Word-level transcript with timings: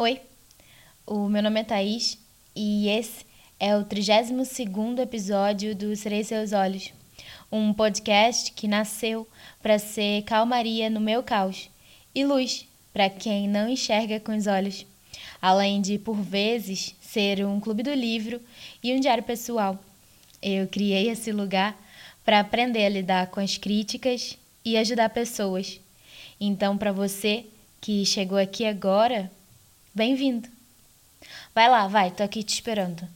Oi, 0.00 0.20
o 1.04 1.28
meu 1.28 1.42
nome 1.42 1.58
é 1.58 1.64
Thaís 1.64 2.16
e 2.54 2.88
esse 2.88 3.26
é 3.58 3.76
o 3.76 3.84
32º 3.84 5.00
episódio 5.00 5.74
do 5.74 5.96
Serei 5.96 6.22
Seus 6.22 6.52
Olhos, 6.52 6.92
um 7.50 7.74
podcast 7.74 8.52
que 8.52 8.68
nasceu 8.68 9.26
para 9.60 9.76
ser 9.76 10.22
calmaria 10.22 10.88
no 10.88 11.00
meu 11.00 11.20
caos 11.20 11.68
e 12.14 12.24
luz 12.24 12.64
para 12.92 13.10
quem 13.10 13.48
não 13.48 13.68
enxerga 13.68 14.20
com 14.20 14.36
os 14.36 14.46
olhos, 14.46 14.86
além 15.42 15.82
de, 15.82 15.98
por 15.98 16.14
vezes, 16.14 16.94
ser 17.00 17.44
um 17.44 17.58
clube 17.58 17.82
do 17.82 17.92
livro 17.92 18.40
e 18.80 18.94
um 18.94 19.00
diário 19.00 19.24
pessoal. 19.24 19.76
Eu 20.40 20.68
criei 20.68 21.10
esse 21.10 21.32
lugar 21.32 21.76
para 22.24 22.38
aprender 22.38 22.86
a 22.86 22.88
lidar 22.88 23.26
com 23.32 23.40
as 23.40 23.58
críticas 23.58 24.38
e 24.64 24.76
ajudar 24.76 25.10
pessoas. 25.10 25.80
Então, 26.40 26.78
para 26.78 26.92
você 26.92 27.46
que 27.80 28.06
chegou 28.06 28.38
aqui 28.38 28.64
agora, 28.64 29.28
bem-vindo. 29.98 30.48
Vai 31.52 31.68
lá, 31.68 31.88
vai, 31.88 32.12
tô 32.12 32.22
aqui 32.22 32.44
te 32.44 32.54
esperando. 32.54 33.06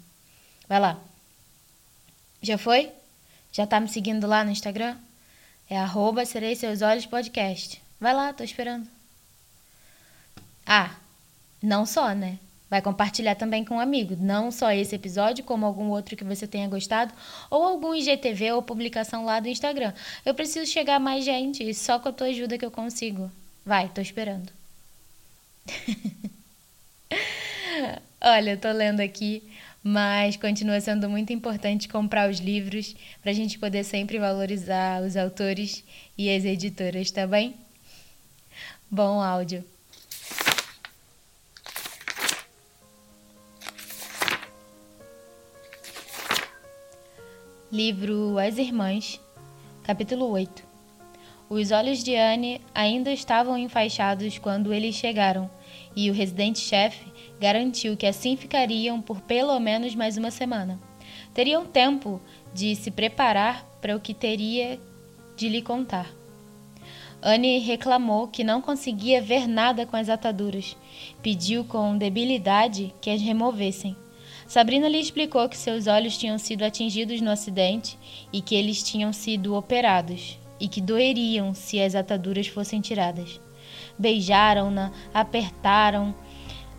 Vai 0.69 0.81
lá. 0.81 0.99
Já 2.43 2.59
foi? 2.59 2.91
Já 3.53 3.65
tá 3.69 3.79
me 3.79 3.89
seguindo 3.89 4.27
lá 4.27 4.43
no 4.43 4.51
Instagram? 4.51 4.97
É 5.71 5.79
arroba 5.79 6.27
Serei 6.27 6.57
Seus 6.57 6.83
Olhos 6.83 7.07
Podcast. 7.07 7.81
Vai 8.01 8.13
lá, 8.13 8.33
tô 8.33 8.43
esperando. 8.43 8.89
Ah, 10.67 10.97
não 11.63 11.87
só, 11.87 12.13
né? 12.17 12.37
Vai 12.69 12.83
compartilhar 12.83 13.37
também 13.37 13.65
com 13.65 13.77
um 13.77 13.81
amigo, 13.81 14.17
não 14.19 14.51
só 14.51 14.73
esse 14.73 14.97
episódio, 14.97 15.45
como 15.45 15.65
algum 15.65 15.89
outro 15.91 16.17
que 16.17 16.25
você 16.25 16.49
tenha 16.49 16.67
gostado, 16.67 17.15
ou 17.49 17.63
algum 17.63 17.95
IGTV 17.95 18.53
ou 18.53 18.63
publicação 18.63 19.25
lá 19.25 19.39
do 19.39 19.49
Instagram. 19.49 19.93
Eu 20.25 20.35
preciso 20.35 20.69
chegar 20.69 20.97
a 20.97 20.99
mais 20.99 21.25
gente, 21.25 21.73
só 21.75 22.01
com 22.01 22.09
a 22.09 22.13
tua 22.13 22.27
ajuda 22.27 22.59
que 22.59 22.65
eu 22.65 22.73
consigo. 22.73 23.31
Vai, 23.65 23.89
tô 23.89 24.01
esperando. 24.01 24.51
Olha, 28.21 28.51
eu 28.51 28.57
tô 28.57 28.71
lendo 28.71 29.01
aqui, 29.01 29.43
mas 29.83 30.37
continua 30.37 30.81
sendo 30.81 31.09
muito 31.09 31.33
importante 31.33 31.89
comprar 31.89 32.31
os 32.31 32.39
livros 32.39 32.95
para 33.21 33.31
a 33.31 33.35
gente 33.35 33.59
poder 33.59 33.85
sempre 33.85 34.19
valorizar 34.19 35.03
os 35.03 35.17
autores 35.17 35.83
e 36.17 36.35
as 36.35 36.45
editoras, 36.45 37.11
tá 37.11 37.27
bem? 37.27 37.55
Bom 38.91 39.21
áudio. 39.21 39.65
Livro 47.73 48.39
As 48.39 48.59
Irmãs, 48.59 49.19
capítulo 49.83 50.29
8 50.29 50.63
Os 51.49 51.71
olhos 51.71 52.05
de 52.05 52.15
Anne 52.15 52.61
ainda 52.75 53.11
estavam 53.11 53.57
enfaixados 53.57 54.37
quando 54.37 54.75
eles 54.75 54.95
chegaram, 54.95 55.51
e 55.97 56.11
o 56.11 56.13
residente-chefe 56.13 57.12
garantiu 57.43 57.97
que 57.97 58.07
assim 58.07 58.37
ficariam 58.37 59.03
por 59.03 59.21
pelo 59.23 59.59
menos 59.59 59.97
mais 59.97 60.17
uma 60.17 60.31
semana. 60.31 60.79
Teriam 61.35 61.67
tempo 61.67 62.21
de 62.55 62.77
se 62.77 62.89
preparar 62.89 63.67
para 63.81 63.97
o 63.97 64.01
que 64.01 64.15
teria 64.15 64.79
de 65.37 65.49
lhe 65.49 65.61
contar. 65.61 66.09
Anne 67.21 67.59
reclamou 67.59 68.29
que 68.29 68.45
não 68.45 68.63
conseguia 68.63 69.21
ver 69.21 69.49
nada 69.49 69.85
com 69.85 69.97
as 69.97 70.09
ataduras. 70.09 70.77
Pediu 71.21 71.65
com 71.65 71.99
debilidade 71.99 72.95
que 73.01 73.11
as 73.11 73.21
removessem. 73.21 73.97
Sabrina 74.47 74.89
lhe 74.89 75.01
explicou 75.01 75.49
que 75.49 75.57
seus 75.57 75.89
olhos 75.89 76.17
tinham 76.17 76.39
sido 76.39 76.63
atingidos 76.63 77.21
no 77.21 77.31
acidente 77.31 77.99
e 78.33 78.41
que 78.41 78.55
eles 78.55 78.85
tinham 78.85 79.13
sido 79.13 79.57
operados 79.57 80.39
e 80.61 80.69
que 80.69 80.81
doeriam 80.81 81.55
se 81.55 81.81
as 81.81 81.97
ataduras 81.97 82.47
fossem 82.47 82.81
tiradas. 82.81 83.41
Beijaram-na, 83.99 84.93
apertaram 85.13 86.15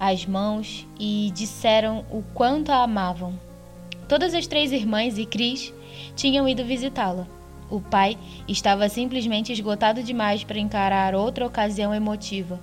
as 0.05 0.25
mãos 0.25 0.85
e 0.99 1.31
disseram 1.33 2.03
o 2.11 2.21
quanto 2.33 2.73
a 2.73 2.83
amavam. 2.83 3.39
Todas 4.05 4.33
as 4.33 4.45
três 4.45 4.73
irmãs 4.73 5.17
e 5.17 5.25
Cris 5.25 5.73
tinham 6.13 6.45
ido 6.45 6.65
visitá-la. 6.65 7.25
O 7.69 7.79
pai 7.79 8.17
estava 8.45 8.89
simplesmente 8.89 9.53
esgotado 9.53 10.03
demais 10.03 10.43
para 10.43 10.59
encarar 10.59 11.15
outra 11.15 11.47
ocasião 11.47 11.93
emotiva. 11.93 12.59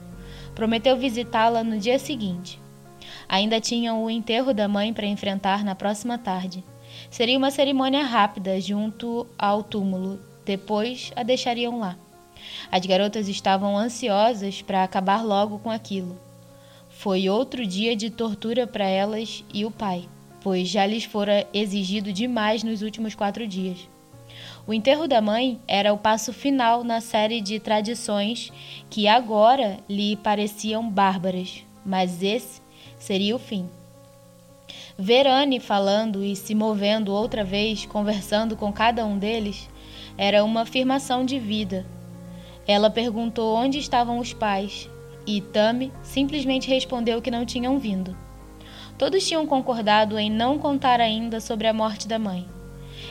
Prometeu 0.55 0.99
visitá-la 0.99 1.65
no 1.65 1.79
dia 1.79 1.99
seguinte. 1.99 2.61
Ainda 3.27 3.59
tinham 3.59 4.05
o 4.05 4.11
enterro 4.11 4.53
da 4.53 4.69
mãe 4.69 4.93
para 4.93 5.07
enfrentar 5.07 5.65
na 5.65 5.75
próxima 5.75 6.19
tarde. 6.19 6.63
Seria 7.11 7.39
uma 7.39 7.51
cerimônia 7.51 8.05
rápida 8.05 8.61
junto 8.61 9.27
ao 9.39 9.63
túmulo, 9.63 10.21
depois 10.45 11.11
a 11.17 11.23
deixariam 11.23 11.79
lá. 11.79 11.97
As 12.71 12.85
garotas 12.85 13.29
estavam 13.29 13.79
ansiosas 13.79 14.61
para 14.61 14.85
acabar 14.85 15.25
logo 15.25 15.59
com 15.61 15.71
aquilo. 15.71 16.30
Foi 17.01 17.31
outro 17.31 17.67
dia 17.67 17.97
de 17.97 18.11
tortura 18.11 18.67
para 18.67 18.85
elas 18.85 19.43
e 19.55 19.65
o 19.65 19.71
pai, 19.71 20.07
pois 20.43 20.69
já 20.69 20.85
lhes 20.85 21.05
fora 21.05 21.49
exigido 21.51 22.13
demais 22.13 22.63
nos 22.63 22.83
últimos 22.83 23.15
quatro 23.15 23.47
dias. 23.47 23.89
O 24.67 24.75
enterro 24.75 25.09
da 25.09 25.19
mãe 25.23 25.59
era 25.67 25.95
o 25.95 25.97
passo 25.97 26.31
final 26.31 26.85
na 26.85 27.01
série 27.01 27.41
de 27.41 27.59
tradições 27.59 28.53
que 28.91 29.09
agora 29.09 29.79
lhe 29.89 30.15
pareciam 30.17 30.87
bárbaras, 30.91 31.65
mas 31.87 32.23
esse 32.23 32.61
seria 32.99 33.35
o 33.35 33.39
fim. 33.39 33.67
Ver 34.99 35.27
Anne 35.27 35.59
falando 35.59 36.23
e 36.23 36.37
se 36.37 36.55
movendo 36.55 37.15
outra 37.15 37.43
vez, 37.43 37.87
conversando 37.87 38.59
com 38.59 38.71
cada 38.71 39.07
um 39.07 39.19
deles, 39.19 39.71
era 40.19 40.45
uma 40.45 40.61
afirmação 40.61 41.25
de 41.25 41.39
vida. 41.39 41.87
Ela 42.69 42.91
perguntou 42.91 43.57
onde 43.57 43.79
estavam 43.79 44.19
os 44.19 44.35
pais 44.35 44.87
e 45.37 45.41
Tami 45.41 45.93
simplesmente 46.03 46.69
respondeu 46.69 47.23
que 47.23 47.31
não 47.31 47.45
tinham 47.45 47.79
vindo. 47.79 48.17
Todos 48.99 49.27
tinham 49.27 49.47
concordado 49.47 50.19
em 50.19 50.31
não 50.31 50.59
contar 50.59 51.01
ainda 51.01 51.41
sobre 51.41 51.67
a 51.67 51.73
morte 51.73 52.09
da 52.09 52.19
mãe. 52.19 52.47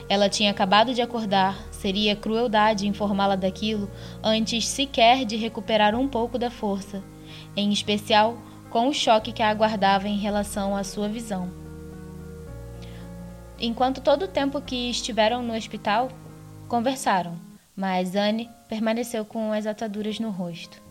Ela 0.08 0.30
tinha 0.30 0.52
acabado 0.52 0.94
de 0.94 1.02
acordar, 1.02 1.58
seria 1.72 2.16
crueldade 2.16 2.88
informá-la 2.88 3.36
daquilo 3.36 3.90
antes 4.24 4.68
sequer 4.68 5.26
de 5.26 5.36
recuperar 5.36 5.96
um 5.96 6.08
pouco 6.08 6.38
da 6.38 6.52
força, 6.52 7.04
em 7.56 7.72
especial 7.72 8.38
com 8.70 8.88
o 8.88 8.94
choque 8.94 9.32
que 9.32 9.42
a 9.42 9.50
aguardava 9.50 10.08
em 10.08 10.18
relação 10.18 10.76
à 10.76 10.84
sua 10.84 11.08
visão. 11.08 11.50
Enquanto 13.60 14.02
todo 14.02 14.24
o 14.24 14.28
tempo 14.28 14.62
que 14.62 14.90
estiveram 14.90 15.42
no 15.42 15.56
hospital, 15.56 16.10
conversaram, 16.68 17.38
mas 17.76 18.16
Anne 18.16 18.50
permaneceu 18.68 19.26
com 19.26 19.52
as 19.52 19.66
ataduras 19.66 20.20
no 20.20 20.30
rosto. 20.30 20.89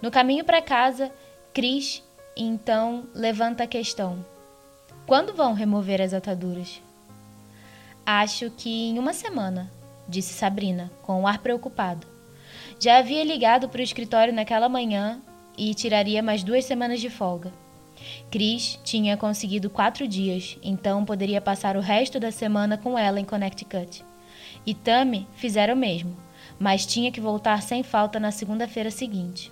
No 0.00 0.10
caminho 0.10 0.44
para 0.44 0.62
casa, 0.62 1.10
Chris 1.54 2.02
então 2.36 3.04
levanta 3.14 3.64
a 3.64 3.66
questão: 3.66 4.24
quando 5.06 5.34
vão 5.34 5.54
remover 5.54 6.02
as 6.02 6.12
ataduras? 6.12 6.82
Acho 8.04 8.50
que 8.50 8.88
em 8.88 8.98
uma 8.98 9.12
semana, 9.12 9.70
disse 10.08 10.34
Sabrina, 10.34 10.92
com 11.02 11.20
um 11.22 11.26
ar 11.26 11.38
preocupado. 11.38 12.06
Já 12.78 12.98
havia 12.98 13.24
ligado 13.24 13.68
para 13.68 13.80
o 13.80 13.84
escritório 13.84 14.34
naquela 14.34 14.68
manhã 14.68 15.20
e 15.56 15.74
tiraria 15.74 16.22
mais 16.22 16.44
duas 16.44 16.64
semanas 16.64 17.00
de 17.00 17.08
folga. 17.08 17.52
Chris 18.30 18.78
tinha 18.84 19.16
conseguido 19.16 19.70
quatro 19.70 20.06
dias, 20.06 20.58
então 20.62 21.04
poderia 21.04 21.40
passar 21.40 21.76
o 21.76 21.80
resto 21.80 22.20
da 22.20 22.30
semana 22.30 22.76
com 22.76 22.98
ela 22.98 23.18
em 23.18 23.24
Connecticut. 23.24 24.04
E 24.66 24.74
Tammy 24.74 25.26
fizeram 25.34 25.74
o 25.74 25.76
mesmo, 25.76 26.16
mas 26.58 26.84
tinha 26.84 27.10
que 27.10 27.20
voltar 27.20 27.62
sem 27.62 27.82
falta 27.82 28.20
na 28.20 28.30
segunda-feira 28.30 28.90
seguinte. 28.90 29.50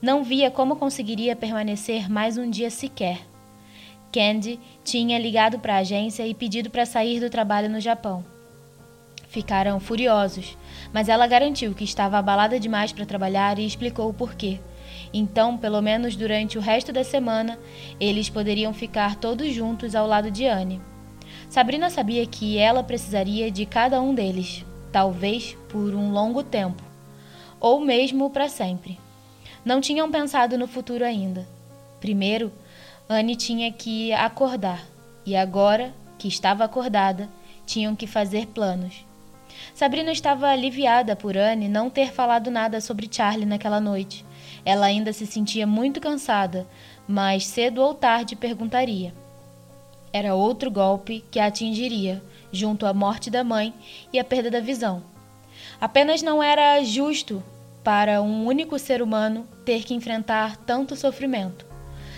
Não 0.00 0.22
via 0.22 0.48
como 0.48 0.76
conseguiria 0.76 1.34
permanecer 1.34 2.08
mais 2.08 2.38
um 2.38 2.48
dia 2.48 2.70
sequer. 2.70 3.18
Candy 4.12 4.60
tinha 4.84 5.18
ligado 5.18 5.58
para 5.58 5.74
a 5.74 5.78
agência 5.78 6.24
e 6.24 6.32
pedido 6.32 6.70
para 6.70 6.86
sair 6.86 7.18
do 7.18 7.28
trabalho 7.28 7.68
no 7.68 7.80
Japão. 7.80 8.24
Ficaram 9.26 9.80
furiosos, 9.80 10.56
mas 10.92 11.08
ela 11.08 11.26
garantiu 11.26 11.74
que 11.74 11.82
estava 11.82 12.16
abalada 12.16 12.60
demais 12.60 12.92
para 12.92 13.04
trabalhar 13.04 13.58
e 13.58 13.66
explicou 13.66 14.08
o 14.08 14.14
porquê. 14.14 14.60
Então, 15.12 15.58
pelo 15.58 15.82
menos 15.82 16.14
durante 16.14 16.56
o 16.56 16.60
resto 16.60 16.92
da 16.92 17.02
semana, 17.02 17.58
eles 17.98 18.30
poderiam 18.30 18.72
ficar 18.72 19.16
todos 19.16 19.52
juntos 19.52 19.96
ao 19.96 20.06
lado 20.06 20.30
de 20.30 20.46
Anne. 20.46 20.80
Sabrina 21.50 21.90
sabia 21.90 22.24
que 22.24 22.56
ela 22.56 22.84
precisaria 22.84 23.50
de 23.50 23.66
cada 23.66 24.00
um 24.00 24.14
deles, 24.14 24.64
talvez 24.92 25.56
por 25.68 25.92
um 25.92 26.12
longo 26.12 26.44
tempo, 26.44 26.84
ou 27.58 27.80
mesmo 27.80 28.30
para 28.30 28.48
sempre. 28.48 29.07
Não 29.68 29.82
tinham 29.82 30.10
pensado 30.10 30.56
no 30.56 30.66
futuro 30.66 31.04
ainda. 31.04 31.46
Primeiro, 32.00 32.50
Anne 33.06 33.36
tinha 33.36 33.70
que 33.70 34.10
acordar, 34.14 34.82
e 35.26 35.36
agora 35.36 35.92
que 36.16 36.26
estava 36.26 36.64
acordada, 36.64 37.28
tinham 37.66 37.94
que 37.94 38.06
fazer 38.06 38.46
planos. 38.46 39.04
Sabrina 39.74 40.10
estava 40.10 40.48
aliviada 40.48 41.14
por 41.14 41.36
Anne 41.36 41.68
não 41.68 41.90
ter 41.90 42.10
falado 42.12 42.50
nada 42.50 42.80
sobre 42.80 43.10
Charlie 43.12 43.44
naquela 43.44 43.78
noite. 43.78 44.24
Ela 44.64 44.86
ainda 44.86 45.12
se 45.12 45.26
sentia 45.26 45.66
muito 45.66 46.00
cansada, 46.00 46.66
mas 47.06 47.46
cedo 47.46 47.82
ou 47.82 47.92
tarde 47.92 48.34
perguntaria. 48.34 49.12
Era 50.10 50.34
outro 50.34 50.70
golpe 50.70 51.22
que 51.30 51.38
a 51.38 51.44
atingiria, 51.44 52.22
junto 52.50 52.86
à 52.86 52.94
morte 52.94 53.28
da 53.28 53.44
mãe 53.44 53.74
e 54.10 54.18
à 54.18 54.24
perda 54.24 54.50
da 54.50 54.60
visão. 54.60 55.02
Apenas 55.78 56.22
não 56.22 56.42
era 56.42 56.82
justo 56.82 57.42
para 57.82 58.20
um 58.22 58.46
único 58.46 58.78
ser 58.78 59.02
humano 59.02 59.46
ter 59.64 59.84
que 59.84 59.94
enfrentar 59.94 60.56
tanto 60.56 60.96
sofrimento. 60.96 61.66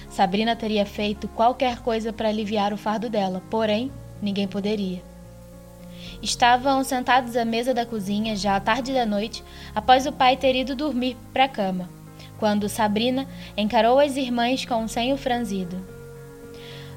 Sabrina 0.08 0.56
teria 0.56 0.84
feito 0.84 1.28
qualquer 1.28 1.80
coisa 1.80 2.12
para 2.12 2.28
aliviar 2.28 2.72
o 2.72 2.76
fardo 2.76 3.08
dela, 3.08 3.42
porém, 3.48 3.92
ninguém 4.20 4.48
poderia. 4.48 5.02
Estavam 6.22 6.82
sentados 6.82 7.36
à 7.36 7.44
mesa 7.44 7.72
da 7.72 7.86
cozinha 7.86 8.34
já 8.34 8.56
à 8.56 8.60
tarde 8.60 8.92
da 8.92 9.06
noite, 9.06 9.44
após 9.74 10.06
o 10.06 10.12
pai 10.12 10.36
ter 10.36 10.54
ido 10.56 10.74
dormir 10.74 11.16
para 11.32 11.44
a 11.44 11.48
cama, 11.48 11.88
quando 12.38 12.68
Sabrina 12.68 13.26
encarou 13.56 13.98
as 13.98 14.16
irmãs 14.16 14.64
com 14.64 14.76
um 14.82 14.88
senho 14.88 15.16
franzido. 15.16 15.76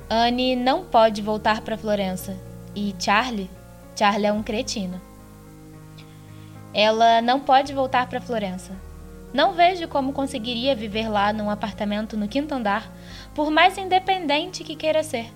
Anne 0.09 0.55
não 0.55 0.83
pode 0.83 1.21
voltar 1.21 1.61
para 1.61 1.77
Florença. 1.77 2.37
E 2.75 2.93
Charlie? 2.99 3.49
Charlie 3.95 4.25
é 4.25 4.33
um 4.33 4.43
cretino. 4.43 4.99
Ela 6.73 7.21
não 7.21 7.39
pode 7.39 7.73
voltar 7.73 8.07
para 8.09 8.19
Florença. 8.19 8.75
Não 9.33 9.53
vejo 9.53 9.87
como 9.87 10.13
conseguiria 10.13 10.75
viver 10.75 11.07
lá 11.07 11.31
num 11.31 11.49
apartamento 11.49 12.17
no 12.17 12.27
quinto 12.27 12.53
andar, 12.53 12.91
por 13.33 13.51
mais 13.51 13.77
independente 13.77 14.63
que 14.63 14.75
queira 14.75 15.03
ser. 15.03 15.31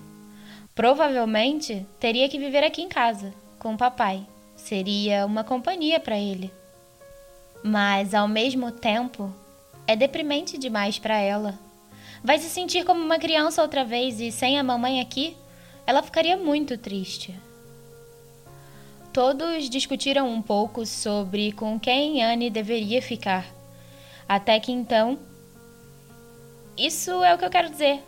Provavelmente 0.74 1.86
teria 1.98 2.28
que 2.28 2.38
viver 2.38 2.62
aqui 2.64 2.82
em 2.82 2.88
casa, 2.88 3.32
com 3.58 3.74
o 3.74 3.76
papai. 3.76 4.26
Seria 4.56 5.26
uma 5.26 5.42
companhia 5.42 5.98
para 5.98 6.18
ele. 6.18 6.52
Mas, 7.62 8.14
ao 8.14 8.28
mesmo 8.28 8.70
tempo, 8.70 9.32
é 9.86 9.96
deprimente 9.96 10.58
demais 10.58 10.98
para 10.98 11.18
ela. 11.18 11.58
Vai 12.22 12.38
se 12.38 12.48
sentir 12.48 12.84
como 12.84 13.02
uma 13.02 13.18
criança 13.18 13.62
outra 13.62 13.84
vez 13.84 14.20
e 14.20 14.30
sem 14.30 14.58
a 14.58 14.62
mamãe 14.62 15.00
aqui, 15.00 15.36
ela 15.86 16.02
ficaria 16.02 16.36
muito 16.36 16.76
triste. 16.76 17.34
Todos 19.18 19.68
discutiram 19.68 20.30
um 20.30 20.40
pouco 20.40 20.86
sobre 20.86 21.50
com 21.50 21.76
quem 21.76 22.22
Anne 22.22 22.48
deveria 22.48 23.02
ficar. 23.02 23.44
Até 24.28 24.60
que 24.60 24.70
então. 24.70 25.18
Isso 26.76 27.24
é 27.24 27.34
o 27.34 27.36
que 27.36 27.44
eu 27.44 27.50
quero 27.50 27.68
dizer. 27.68 28.00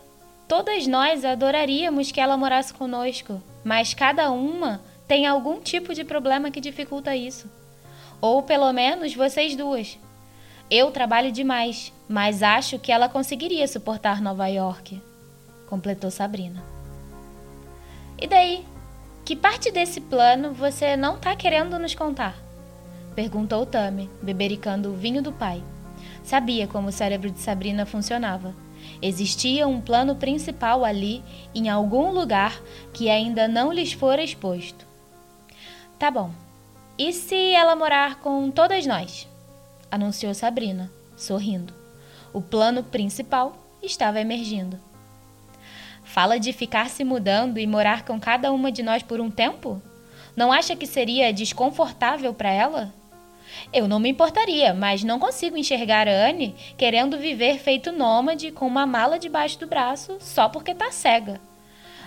Todas 0.47 0.87
nós 0.87 1.25
adoraríamos 1.25 2.13
que 2.13 2.21
ela 2.21 2.37
morasse 2.37 2.73
conosco, 2.73 3.43
mas 3.61 3.93
cada 3.93 4.31
uma 4.31 4.81
tem 5.05 5.27
algum 5.27 5.59
tipo 5.59 5.93
de 5.93 6.05
problema 6.05 6.49
que 6.49 6.61
dificulta 6.61 7.13
isso. 7.13 7.51
Ou 8.21 8.41
pelo 8.41 8.71
menos 8.71 9.13
vocês 9.13 9.53
duas. 9.53 9.99
Eu 10.69 10.91
trabalho 10.91 11.29
demais, 11.29 11.91
mas 12.07 12.41
acho 12.41 12.79
que 12.79 12.89
ela 12.89 13.09
conseguiria 13.09 13.67
suportar 13.67 14.21
Nova 14.21 14.47
York, 14.47 15.03
completou 15.67 16.09
Sabrina. 16.09 16.63
E 18.17 18.27
daí? 18.27 18.70
Que 19.23 19.35
parte 19.35 19.71
desse 19.71 20.01
plano 20.01 20.53
você 20.53 20.97
não 20.97 21.15
está 21.15 21.35
querendo 21.35 21.77
nos 21.77 21.93
contar? 21.95 22.35
Perguntou 23.15 23.65
Tami, 23.65 24.09
bebericando 24.21 24.89
o 24.89 24.95
vinho 24.95 25.21
do 25.21 25.31
pai. 25.31 25.63
Sabia 26.23 26.67
como 26.67 26.89
o 26.89 26.91
cérebro 26.91 27.29
de 27.29 27.39
Sabrina 27.39 27.85
funcionava. 27.85 28.53
Existia 29.01 29.67
um 29.67 29.79
plano 29.79 30.15
principal 30.15 30.83
ali, 30.83 31.23
em 31.53 31.69
algum 31.69 32.11
lugar, 32.11 32.59
que 32.93 33.09
ainda 33.09 33.47
não 33.47 33.71
lhes 33.71 33.93
fora 33.93 34.23
exposto. 34.23 34.85
Tá 35.99 36.09
bom. 36.09 36.31
E 36.97 37.13
se 37.13 37.53
ela 37.53 37.75
morar 37.75 38.15
com 38.15 38.49
todas 38.49 38.85
nós? 38.85 39.27
anunciou 39.91 40.33
Sabrina, 40.33 40.89
sorrindo. 41.17 41.73
O 42.33 42.41
plano 42.41 42.81
principal 42.81 43.57
estava 43.83 44.21
emergindo. 44.21 44.79
Fala 46.11 46.37
de 46.37 46.51
ficar 46.51 46.89
se 46.89 47.05
mudando 47.05 47.57
e 47.57 47.65
morar 47.65 48.03
com 48.03 48.19
cada 48.19 48.51
uma 48.51 48.69
de 48.69 48.83
nós 48.83 49.01
por 49.01 49.21
um 49.21 49.31
tempo? 49.31 49.81
Não 50.35 50.51
acha 50.51 50.75
que 50.75 50.85
seria 50.85 51.31
desconfortável 51.31 52.33
para 52.33 52.51
ela? 52.51 52.93
Eu 53.71 53.87
não 53.87 53.97
me 53.97 54.09
importaria, 54.09 54.73
mas 54.73 55.05
não 55.05 55.17
consigo 55.17 55.55
enxergar 55.55 56.09
a 56.09 56.27
Anne 56.27 56.53
querendo 56.77 57.17
viver 57.17 57.59
feito 57.59 57.93
nômade 57.93 58.51
com 58.51 58.67
uma 58.67 58.85
mala 58.85 59.17
debaixo 59.17 59.57
do 59.57 59.67
braço 59.67 60.17
só 60.19 60.49
porque 60.49 60.75
tá 60.75 60.91
cega. 60.91 61.39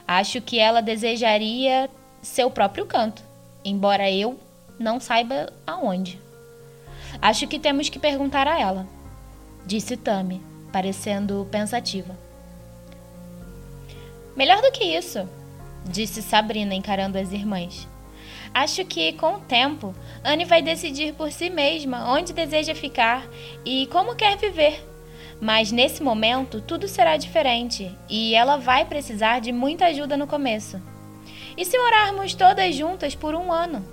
Acho 0.06 0.38
que 0.42 0.58
ela 0.58 0.82
desejaria 0.82 1.88
seu 2.20 2.50
próprio 2.50 2.84
canto, 2.84 3.22
embora 3.64 4.10
eu 4.10 4.38
não 4.78 5.00
saiba 5.00 5.50
aonde. 5.66 6.20
Acho 7.22 7.46
que 7.46 7.58
temos 7.58 7.88
que 7.88 7.98
perguntar 7.98 8.46
a 8.46 8.60
ela, 8.60 8.86
disse 9.64 9.96
Tami, 9.96 10.42
parecendo 10.70 11.48
pensativa. 11.50 12.23
Melhor 14.36 14.60
do 14.60 14.72
que 14.72 14.84
isso, 14.84 15.28
disse 15.84 16.20
Sabrina 16.20 16.74
encarando 16.74 17.18
as 17.18 17.32
irmãs. 17.32 17.86
Acho 18.52 18.84
que, 18.84 19.12
com 19.14 19.34
o 19.34 19.40
tempo, 19.40 19.94
Anne 20.24 20.44
vai 20.44 20.62
decidir 20.62 21.14
por 21.14 21.32
si 21.32 21.50
mesma 21.50 22.12
onde 22.12 22.32
deseja 22.32 22.74
ficar 22.74 23.26
e 23.64 23.86
como 23.88 24.14
quer 24.14 24.36
viver. 24.36 24.84
Mas 25.40 25.72
nesse 25.72 26.02
momento, 26.02 26.60
tudo 26.60 26.86
será 26.88 27.16
diferente 27.16 27.90
e 28.08 28.34
ela 28.34 28.56
vai 28.56 28.84
precisar 28.84 29.40
de 29.40 29.52
muita 29.52 29.86
ajuda 29.86 30.16
no 30.16 30.26
começo. 30.26 30.80
E 31.56 31.64
se 31.64 31.78
morarmos 31.78 32.34
todas 32.34 32.74
juntas 32.74 33.14
por 33.14 33.34
um 33.34 33.52
ano? 33.52 33.84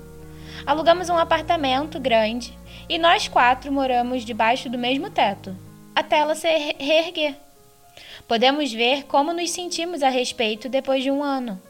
Alugamos 0.65 1.09
um 1.09 1.17
apartamento 1.17 1.99
grande 1.99 2.57
e 2.88 2.97
nós 2.97 3.27
quatro 3.27 3.71
moramos 3.71 4.23
debaixo 4.23 4.69
do 4.69 4.77
mesmo 4.77 5.09
teto, 5.09 5.55
até 5.95 6.19
ela 6.19 6.35
se 6.35 6.47
reerguer. 6.79 7.35
Podemos 8.31 8.72
ver 8.72 9.07
como 9.07 9.33
nos 9.33 9.51
sentimos 9.51 10.01
a 10.01 10.07
respeito 10.07 10.69
depois 10.69 11.04
de 11.04 11.12
um 11.12 11.22
ano. 11.22 11.62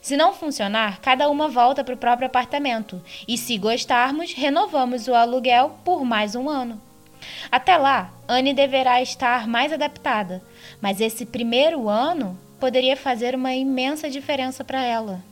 Se 0.00 0.16
não 0.16 0.32
funcionar, 0.32 0.98
cada 1.02 1.28
uma 1.28 1.46
volta 1.46 1.84
para 1.84 1.92
o 1.92 1.98
próprio 1.98 2.26
apartamento 2.26 3.02
e, 3.28 3.36
se 3.36 3.58
gostarmos, 3.58 4.32
renovamos 4.32 5.08
o 5.08 5.14
aluguel 5.14 5.78
por 5.84 6.06
mais 6.06 6.34
um 6.34 6.48
ano. 6.48 6.80
Até 7.52 7.76
lá, 7.76 8.14
Anne 8.26 8.54
deverá 8.54 9.02
estar 9.02 9.46
mais 9.46 9.70
adaptada, 9.74 10.42
mas 10.80 11.02
esse 11.02 11.26
primeiro 11.26 11.86
ano 11.86 12.40
poderia 12.58 12.96
fazer 12.96 13.34
uma 13.34 13.54
imensa 13.54 14.08
diferença 14.08 14.64
para 14.64 14.82
ela. 14.82 15.22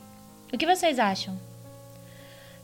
O 0.53 0.57
que 0.59 0.67
vocês 0.67 0.99
acham? 0.99 1.35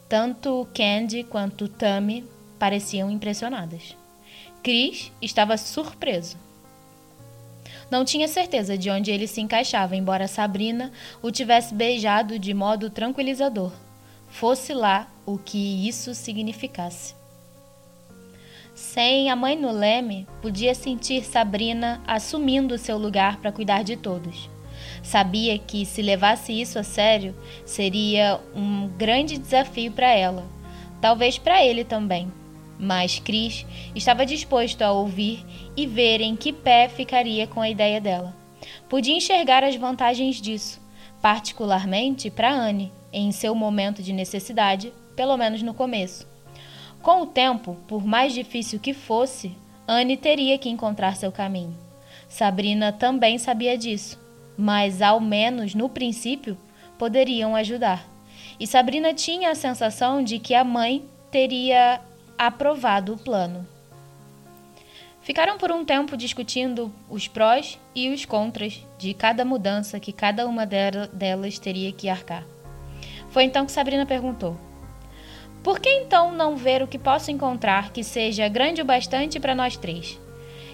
Tanto 0.07 0.67
Candy 0.75 1.23
quanto 1.23 1.67
Tammy 1.67 2.23
pareciam 2.59 3.09
impressionadas. 3.09 3.97
Chris 4.61 5.11
estava 5.19 5.57
surpreso. 5.57 6.50
Não 7.91 8.05
tinha 8.05 8.25
certeza 8.25 8.77
de 8.77 8.89
onde 8.89 9.11
ele 9.11 9.27
se 9.27 9.41
encaixava, 9.41 9.97
embora 9.97 10.25
Sabrina 10.25 10.93
o 11.21 11.29
tivesse 11.29 11.75
beijado 11.75 12.39
de 12.39 12.53
modo 12.53 12.89
tranquilizador, 12.89 13.73
fosse 14.29 14.73
lá 14.73 15.09
o 15.25 15.37
que 15.37 15.85
isso 15.85 16.15
significasse. 16.15 17.13
Sem 18.73 19.29
a 19.29 19.35
mãe 19.35 19.57
no 19.57 19.73
leme, 19.73 20.25
podia 20.41 20.73
sentir 20.73 21.25
Sabrina 21.25 22.01
assumindo 22.07 22.77
seu 22.77 22.97
lugar 22.97 23.41
para 23.41 23.51
cuidar 23.51 23.83
de 23.83 23.97
todos. 23.97 24.49
Sabia 25.03 25.59
que, 25.59 25.85
se 25.85 26.01
levasse 26.01 26.53
isso 26.53 26.79
a 26.79 26.83
sério, 26.83 27.35
seria 27.65 28.39
um 28.55 28.87
grande 28.87 29.37
desafio 29.37 29.91
para 29.91 30.09
ela, 30.09 30.45
talvez 31.01 31.37
para 31.37 31.61
ele 31.65 31.83
também. 31.83 32.31
Mas 32.81 33.19
Chris 33.19 33.63
estava 33.93 34.25
disposto 34.25 34.81
a 34.81 34.91
ouvir 34.91 35.45
e 35.77 35.85
ver 35.85 36.19
em 36.19 36.35
que 36.35 36.51
pé 36.51 36.89
ficaria 36.89 37.45
com 37.45 37.61
a 37.61 37.69
ideia 37.69 38.01
dela. 38.01 38.35
Podia 38.89 39.15
enxergar 39.15 39.63
as 39.63 39.75
vantagens 39.75 40.41
disso, 40.41 40.81
particularmente 41.21 42.31
para 42.31 42.51
Anne, 42.51 42.91
em 43.13 43.31
seu 43.31 43.53
momento 43.53 44.01
de 44.01 44.11
necessidade, 44.11 44.91
pelo 45.15 45.37
menos 45.37 45.61
no 45.61 45.75
começo. 45.75 46.27
Com 47.03 47.21
o 47.21 47.27
tempo, 47.27 47.77
por 47.87 48.03
mais 48.03 48.33
difícil 48.33 48.79
que 48.79 48.95
fosse, 48.95 49.55
Anne 49.87 50.17
teria 50.17 50.57
que 50.57 50.69
encontrar 50.69 51.15
seu 51.15 51.31
caminho. 51.31 51.77
Sabrina 52.27 52.91
também 52.91 53.37
sabia 53.37 53.77
disso, 53.77 54.19
mas 54.57 55.03
ao 55.03 55.19
menos 55.19 55.75
no 55.75 55.87
princípio 55.87 56.57
poderiam 56.97 57.55
ajudar. 57.55 58.09
E 58.59 58.65
Sabrina 58.65 59.13
tinha 59.13 59.51
a 59.51 59.55
sensação 59.55 60.23
de 60.23 60.39
que 60.39 60.55
a 60.55 60.63
mãe 60.63 61.05
teria 61.29 62.01
aprovado 62.47 63.13
o 63.13 63.17
plano. 63.19 63.67
Ficaram 65.21 65.59
por 65.59 65.71
um 65.71 65.85
tempo 65.85 66.17
discutindo 66.17 66.91
os 67.07 67.27
prós 67.27 67.77
e 67.93 68.11
os 68.11 68.25
contras 68.25 68.83
de 68.97 69.13
cada 69.13 69.45
mudança 69.45 69.99
que 69.99 70.11
cada 70.11 70.47
uma 70.47 70.65
delas 70.65 71.59
teria 71.59 71.91
que 71.91 72.09
arcar. 72.09 72.43
Foi 73.29 73.43
então 73.43 73.63
que 73.63 73.71
Sabrina 73.71 74.07
perguntou: 74.07 74.57
Por 75.61 75.79
que 75.79 75.87
então 75.87 76.31
não 76.31 76.57
ver 76.57 76.81
o 76.81 76.87
que 76.87 76.97
posso 76.97 77.29
encontrar 77.29 77.91
que 77.91 78.03
seja 78.03 78.47
grande 78.47 78.81
o 78.81 78.85
bastante 78.85 79.39
para 79.39 79.53
nós 79.53 79.77
três? 79.77 80.19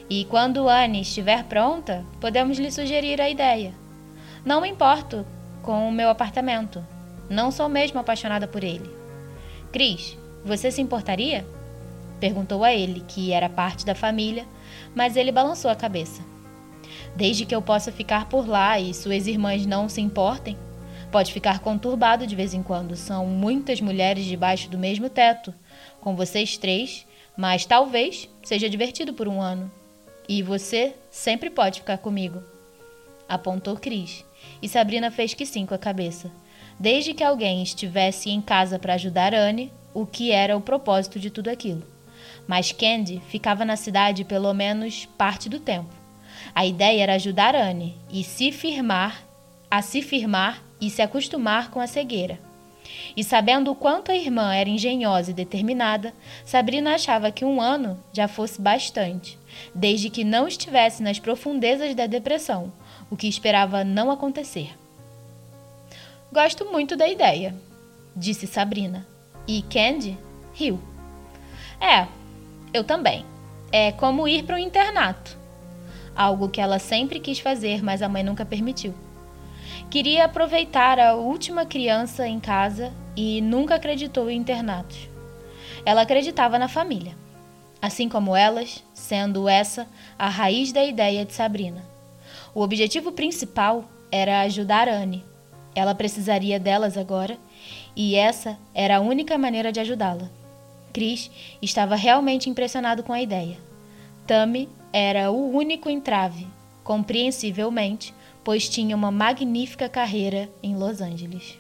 E 0.10 0.24
quando 0.24 0.70
Anne 0.70 1.02
estiver 1.02 1.44
pronta, 1.44 2.06
podemos 2.22 2.58
lhe 2.58 2.72
sugerir 2.72 3.20
a 3.20 3.30
ideia. 3.30 3.74
Não 4.46 4.62
me 4.62 4.70
importo 4.70 5.26
com 5.62 5.90
o 5.90 5.92
meu 5.92 6.08
apartamento. 6.10 6.82
Não 7.30 7.52
sou 7.52 7.68
mesmo 7.68 8.00
apaixonada 8.00 8.48
por 8.48 8.64
ele. 8.64 8.90
Cris, 9.70 10.18
você 10.46 10.72
se 10.72 10.82
importaria? 10.82 11.46
Perguntou 12.20 12.64
a 12.64 12.74
ele, 12.74 13.04
que 13.08 13.32
era 13.32 13.50
parte 13.50 13.86
da 13.86 13.94
família, 13.94 14.46
mas 14.96 15.16
ele 15.16 15.32
balançou 15.32 15.70
a 15.70 15.76
cabeça. 15.76 16.22
Desde 17.16 17.46
que 17.46 17.56
eu 17.56 17.62
possa 17.62 17.92
ficar 17.92 18.28
por 18.30 18.48
lá 18.48 18.80
e 18.80 18.94
suas 18.94 19.28
irmãs 19.28 19.66
não 19.66 19.88
se 19.90 20.02
importem, 20.02 20.58
pode 21.12 21.34
ficar 21.34 21.60
conturbado 21.60 22.28
de 22.28 22.36
vez 22.36 22.54
em 22.54 22.64
quando. 22.64 22.96
São 22.96 23.26
muitas 23.26 23.82
mulheres 23.82 24.26
debaixo 24.26 24.70
do 24.70 24.78
mesmo 24.78 25.10
teto, 25.10 25.54
com 26.02 26.16
vocês 26.16 26.58
três, 26.58 27.06
mas 27.36 27.66
talvez 27.66 28.30
seja 28.44 28.70
divertido 28.70 29.14
por 29.14 29.28
um 29.28 29.42
ano. 29.42 29.72
E 30.28 30.42
você 30.42 30.94
sempre 31.10 31.50
pode 31.50 31.80
ficar 31.80 31.98
comigo. 31.98 32.42
apontou 33.30 33.76
Cris, 33.76 34.24
e 34.62 34.70
Sabrina 34.70 35.12
fez 35.12 35.34
que 35.34 35.46
sim 35.46 35.66
com 35.66 35.74
a 35.74 35.78
cabeça. 35.78 36.32
Desde 36.80 37.14
que 37.14 37.24
alguém 37.24 37.62
estivesse 37.64 38.30
em 38.30 38.42
casa 38.42 38.78
para 38.80 38.94
ajudar 38.94 39.34
Anne, 39.34 39.72
o 39.94 40.06
que 40.06 40.32
era 40.32 40.56
o 40.56 40.62
propósito 40.62 41.20
de 41.20 41.30
tudo 41.30 41.50
aquilo. 41.50 41.97
Mas 42.48 42.72
Candy 42.72 43.22
ficava 43.28 43.66
na 43.66 43.76
cidade 43.76 44.24
pelo 44.24 44.54
menos 44.54 45.06
parte 45.18 45.50
do 45.50 45.60
tempo. 45.60 45.94
A 46.56 46.66
ideia 46.66 47.04
era 47.04 47.16
ajudar 47.16 47.56
Anne 47.56 47.98
e 48.10 48.24
se 48.24 48.52
firmar, 48.52 49.24
a 49.70 49.82
se 49.82 50.02
firmar 50.02 50.64
e 50.80 50.90
se 50.90 51.02
acostumar 51.02 51.70
com 51.70 51.80
a 51.80 51.88
cegueira. 51.88 52.40
E 53.16 53.24
sabendo 53.24 53.72
o 53.72 53.76
quanto 53.76 54.12
a 54.12 54.16
irmã 54.16 54.54
era 54.54 54.70
engenhosa 54.70 55.32
e 55.32 55.34
determinada, 55.34 56.14
Sabrina 56.46 56.96
achava 56.96 57.32
que 57.32 57.44
um 57.44 57.60
ano 57.60 58.00
já 58.14 58.28
fosse 58.28 58.62
bastante, 58.62 59.38
desde 59.74 60.10
que 60.10 60.24
não 60.24 60.48
estivesse 60.48 61.04
nas 61.04 61.20
profundezas 61.20 61.94
da 61.96 62.06
depressão, 62.06 62.72
o 63.10 63.18
que 63.18 63.28
esperava 63.28 63.84
não 63.84 64.10
acontecer. 64.10 64.76
Gosto 66.32 66.66
muito 66.66 66.96
da 66.96 67.08
ideia, 67.08 67.56
disse 68.16 68.48
Sabrina. 68.48 69.06
E 69.48 69.62
Candy 69.62 70.18
riu. 70.54 70.80
É, 71.80 72.08
eu 72.74 72.84
também. 72.84 73.26
É 73.72 73.92
como 73.92 74.28
ir 74.28 74.44
para 74.44 74.56
um 74.56 74.60
internato. 74.60 75.38
Algo 76.16 76.50
que 76.50 76.62
ela 76.62 76.80
sempre 76.80 77.20
quis 77.20 77.40
fazer, 77.40 77.84
mas 77.84 78.02
a 78.02 78.10
mãe 78.10 78.24
nunca 78.24 78.46
permitiu. 78.46 78.94
Queria 79.90 80.26
aproveitar 80.26 81.00
a 81.00 81.14
última 81.14 81.66
criança 81.66 82.28
em 82.28 82.40
casa 82.40 82.92
e 83.16 83.42
nunca 83.42 83.76
acreditou 83.76 84.30
em 84.30 84.38
internatos. 84.38 85.10
Ela 85.86 86.02
acreditava 86.02 86.60
na 86.60 86.68
família, 86.68 87.16
assim 87.82 88.10
como 88.10 88.36
elas, 88.36 88.84
sendo 88.94 89.48
essa 89.48 89.88
a 90.18 90.28
raiz 90.28 90.72
da 90.72 90.84
ideia 90.84 91.24
de 91.24 91.34
Sabrina. 91.34 91.84
O 92.54 92.62
objetivo 92.62 93.12
principal 93.12 93.86
era 94.12 94.42
ajudar 94.42 94.90
Anne. 94.90 95.24
Ela 95.76 95.94
precisaria 95.94 96.60
delas 96.60 96.98
agora 96.98 97.38
e 97.96 98.16
essa 98.16 98.58
era 98.74 98.98
a 98.98 99.02
única 99.02 99.38
maneira 99.38 99.72
de 99.72 99.80
ajudá-la. 99.80 100.30
Chris 100.98 101.30
estava 101.62 101.96
realmente 101.96 102.50
impressionado 102.50 103.04
com 103.04 103.14
a 103.14 103.22
ideia. 103.22 103.60
Tammy 104.26 104.68
era 104.92 105.30
o 105.30 105.56
único 105.56 105.92
entrave, 105.92 106.48
compreensivelmente, 106.84 108.16
pois 108.44 108.68
tinha 108.68 108.96
uma 108.96 109.12
magnífica 109.12 109.88
carreira 109.88 110.50
em 110.64 110.76
Los 110.76 111.00
Angeles. 111.00 111.60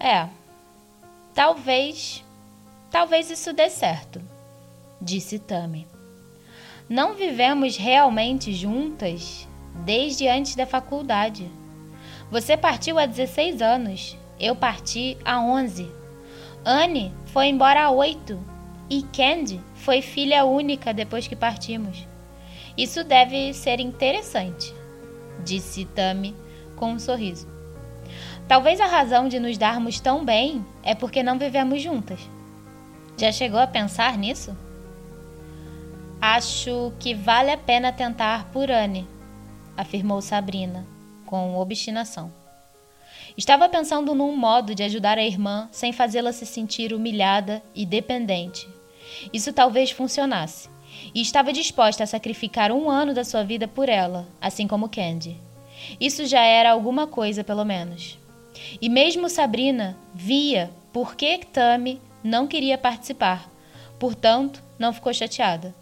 É, 0.00 0.26
talvez, 1.32 2.24
talvez 2.90 3.30
isso 3.30 3.52
dê 3.52 3.70
certo, 3.70 4.20
disse 5.00 5.38
Tammy. 5.38 5.86
Não 6.88 7.14
vivemos 7.14 7.76
realmente 7.76 8.52
juntas 8.52 9.46
desde 9.84 10.26
antes 10.26 10.56
da 10.56 10.66
faculdade. 10.66 11.48
Você 12.32 12.56
partiu 12.56 12.98
há 12.98 13.06
16 13.06 13.62
anos, 13.62 14.18
eu 14.40 14.56
parti 14.56 15.16
há 15.24 15.40
11. 15.40 15.97
Anne 16.64 17.12
foi 17.26 17.46
embora 17.46 17.84
há 17.84 17.90
8 17.90 18.38
e 18.90 19.02
Candy 19.02 19.60
foi 19.74 20.02
filha 20.02 20.44
única 20.44 20.92
depois 20.92 21.26
que 21.26 21.36
partimos. 21.36 22.06
Isso 22.76 23.02
deve 23.04 23.52
ser 23.52 23.80
interessante 23.80 24.74
disse 25.44 25.84
Tami 25.84 26.34
com 26.76 26.92
um 26.92 26.98
sorriso. 26.98 27.48
Talvez 28.46 28.80
a 28.80 28.86
razão 28.86 29.28
de 29.28 29.38
nos 29.38 29.58
darmos 29.58 30.00
tão 30.00 30.24
bem 30.24 30.64
é 30.82 30.94
porque 30.94 31.22
não 31.22 31.38
vivemos 31.38 31.82
juntas. 31.82 32.20
Já 33.16 33.32
chegou 33.32 33.60
a 33.60 33.66
pensar 33.66 34.16
nisso? 34.16 34.56
Acho 36.20 36.92
que 36.98 37.14
vale 37.14 37.50
a 37.50 37.56
pena 37.56 37.92
tentar 37.92 38.50
por 38.50 38.70
Anne, 38.70 39.06
afirmou 39.76 40.20
Sabrina, 40.20 40.86
com 41.26 41.56
obstinação. 41.56 42.32
Estava 43.38 43.68
pensando 43.68 44.16
num 44.16 44.36
modo 44.36 44.74
de 44.74 44.82
ajudar 44.82 45.16
a 45.16 45.22
irmã 45.22 45.68
sem 45.70 45.92
fazê-la 45.92 46.32
se 46.32 46.44
sentir 46.44 46.92
humilhada 46.92 47.62
e 47.72 47.86
dependente. 47.86 48.66
Isso 49.32 49.52
talvez 49.52 49.92
funcionasse 49.92 50.68
e 51.14 51.20
estava 51.20 51.52
disposta 51.52 52.02
a 52.02 52.06
sacrificar 52.06 52.72
um 52.72 52.90
ano 52.90 53.14
da 53.14 53.22
sua 53.22 53.44
vida 53.44 53.68
por 53.68 53.88
ela, 53.88 54.26
assim 54.40 54.66
como 54.66 54.88
Candy. 54.88 55.40
Isso 56.00 56.26
já 56.26 56.42
era 56.42 56.72
alguma 56.72 57.06
coisa, 57.06 57.44
pelo 57.44 57.64
menos. 57.64 58.18
E 58.82 58.88
mesmo 58.88 59.28
Sabrina 59.28 59.96
via 60.12 60.68
por 60.92 61.14
que 61.14 61.38
Tammy 61.38 62.02
não 62.24 62.48
queria 62.48 62.76
participar, 62.76 63.48
portanto, 64.00 64.60
não 64.76 64.92
ficou 64.92 65.14
chateada. 65.14 65.72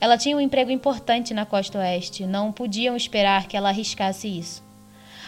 Ela 0.00 0.16
tinha 0.16 0.34
um 0.34 0.40
emprego 0.40 0.70
importante 0.70 1.34
na 1.34 1.44
costa 1.44 1.78
oeste, 1.78 2.24
não 2.24 2.50
podiam 2.50 2.96
esperar 2.96 3.46
que 3.46 3.54
ela 3.54 3.68
arriscasse 3.68 4.26
isso. 4.26 4.64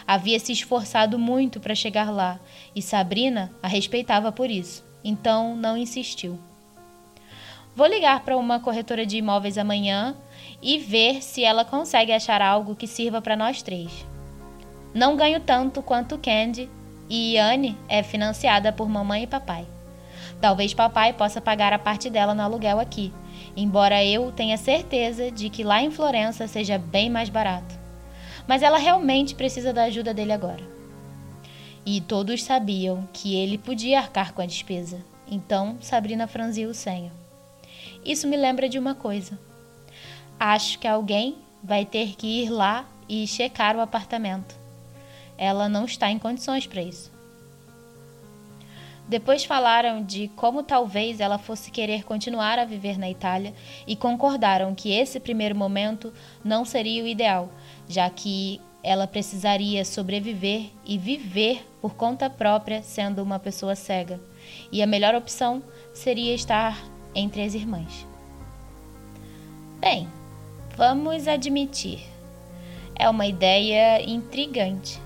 Havia 0.08 0.40
se 0.40 0.52
esforçado 0.52 1.18
muito 1.18 1.60
para 1.60 1.74
chegar 1.74 2.10
lá 2.10 2.40
e 2.74 2.80
Sabrina 2.80 3.52
a 3.62 3.68
respeitava 3.68 4.32
por 4.32 4.50
isso, 4.50 4.82
então 5.04 5.54
não 5.54 5.76
insistiu. 5.76 6.38
Vou 7.76 7.86
ligar 7.86 8.24
para 8.24 8.34
uma 8.34 8.58
corretora 8.58 9.04
de 9.04 9.18
imóveis 9.18 9.58
amanhã 9.58 10.16
e 10.62 10.78
ver 10.78 11.22
se 11.22 11.44
ela 11.44 11.62
consegue 11.62 12.10
achar 12.10 12.40
algo 12.40 12.74
que 12.74 12.86
sirva 12.86 13.20
para 13.20 13.36
nós 13.36 13.60
três. 13.60 14.06
Não 14.94 15.14
ganho 15.14 15.40
tanto 15.40 15.82
quanto 15.82 16.16
Candy 16.16 16.70
e 17.10 17.36
Anne 17.36 17.76
é 17.86 18.02
financiada 18.02 18.72
por 18.72 18.88
mamãe 18.88 19.24
e 19.24 19.26
papai. 19.26 19.66
Talvez 20.40 20.72
papai 20.72 21.12
possa 21.12 21.38
pagar 21.38 21.74
a 21.74 21.78
parte 21.78 22.08
dela 22.08 22.34
no 22.34 22.40
aluguel 22.40 22.80
aqui, 22.80 23.12
embora 23.54 24.02
eu 24.02 24.32
tenha 24.32 24.56
certeza 24.56 25.30
de 25.30 25.50
que 25.50 25.62
lá 25.62 25.82
em 25.82 25.90
Florença 25.90 26.48
seja 26.48 26.78
bem 26.78 27.10
mais 27.10 27.28
barato. 27.28 27.77
Mas 28.48 28.62
ela 28.62 28.78
realmente 28.78 29.36
precisa 29.36 29.72
da 29.72 29.84
ajuda 29.84 30.12
dele 30.12 30.32
agora. 30.32 30.64
E 31.86 32.00
todos 32.00 32.42
sabiam 32.42 33.08
que 33.12 33.36
ele 33.36 33.56
podia 33.56 33.98
arcar 33.98 34.32
com 34.32 34.42
a 34.42 34.46
despesa, 34.46 35.04
então 35.30 35.76
Sabrina 35.80 36.26
franziu 36.26 36.70
o 36.70 36.74
senho. 36.74 37.12
Isso 38.04 38.26
me 38.26 38.36
lembra 38.36 38.68
de 38.68 38.78
uma 38.78 38.94
coisa. 38.94 39.38
Acho 40.40 40.78
que 40.78 40.88
alguém 40.88 41.36
vai 41.62 41.84
ter 41.84 42.16
que 42.16 42.42
ir 42.42 42.50
lá 42.50 42.86
e 43.08 43.26
checar 43.26 43.76
o 43.76 43.80
apartamento. 43.80 44.56
Ela 45.36 45.68
não 45.68 45.84
está 45.84 46.10
em 46.10 46.18
condições 46.18 46.66
para 46.66 46.82
isso. 46.82 47.12
Depois 49.08 49.42
falaram 49.42 50.04
de 50.04 50.28
como 50.36 50.62
talvez 50.62 51.18
ela 51.18 51.38
fosse 51.38 51.70
querer 51.70 52.04
continuar 52.04 52.58
a 52.58 52.66
viver 52.66 52.98
na 52.98 53.08
Itália 53.08 53.54
e 53.86 53.96
concordaram 53.96 54.74
que 54.74 54.92
esse 54.92 55.18
primeiro 55.18 55.56
momento 55.56 56.12
não 56.44 56.62
seria 56.62 57.02
o 57.02 57.06
ideal, 57.06 57.48
já 57.88 58.08
que 58.10 58.60
ela 58.82 59.06
precisaria 59.06 59.84
sobreviver 59.84 60.70
e 60.84 60.96
viver 60.96 61.66
por 61.80 61.94
conta 61.94 62.30
própria 62.30 62.82
sendo 62.82 63.22
uma 63.22 63.38
pessoa 63.38 63.74
cega. 63.74 64.20
E 64.70 64.82
a 64.82 64.86
melhor 64.86 65.14
opção 65.14 65.62
seria 65.92 66.34
estar 66.34 66.78
entre 67.14 67.42
as 67.42 67.54
irmãs. 67.54 68.06
Bem, 69.80 70.08
vamos 70.76 71.26
admitir. 71.26 72.00
É 72.94 73.08
uma 73.08 73.26
ideia 73.26 74.02
intrigante, 74.02 75.00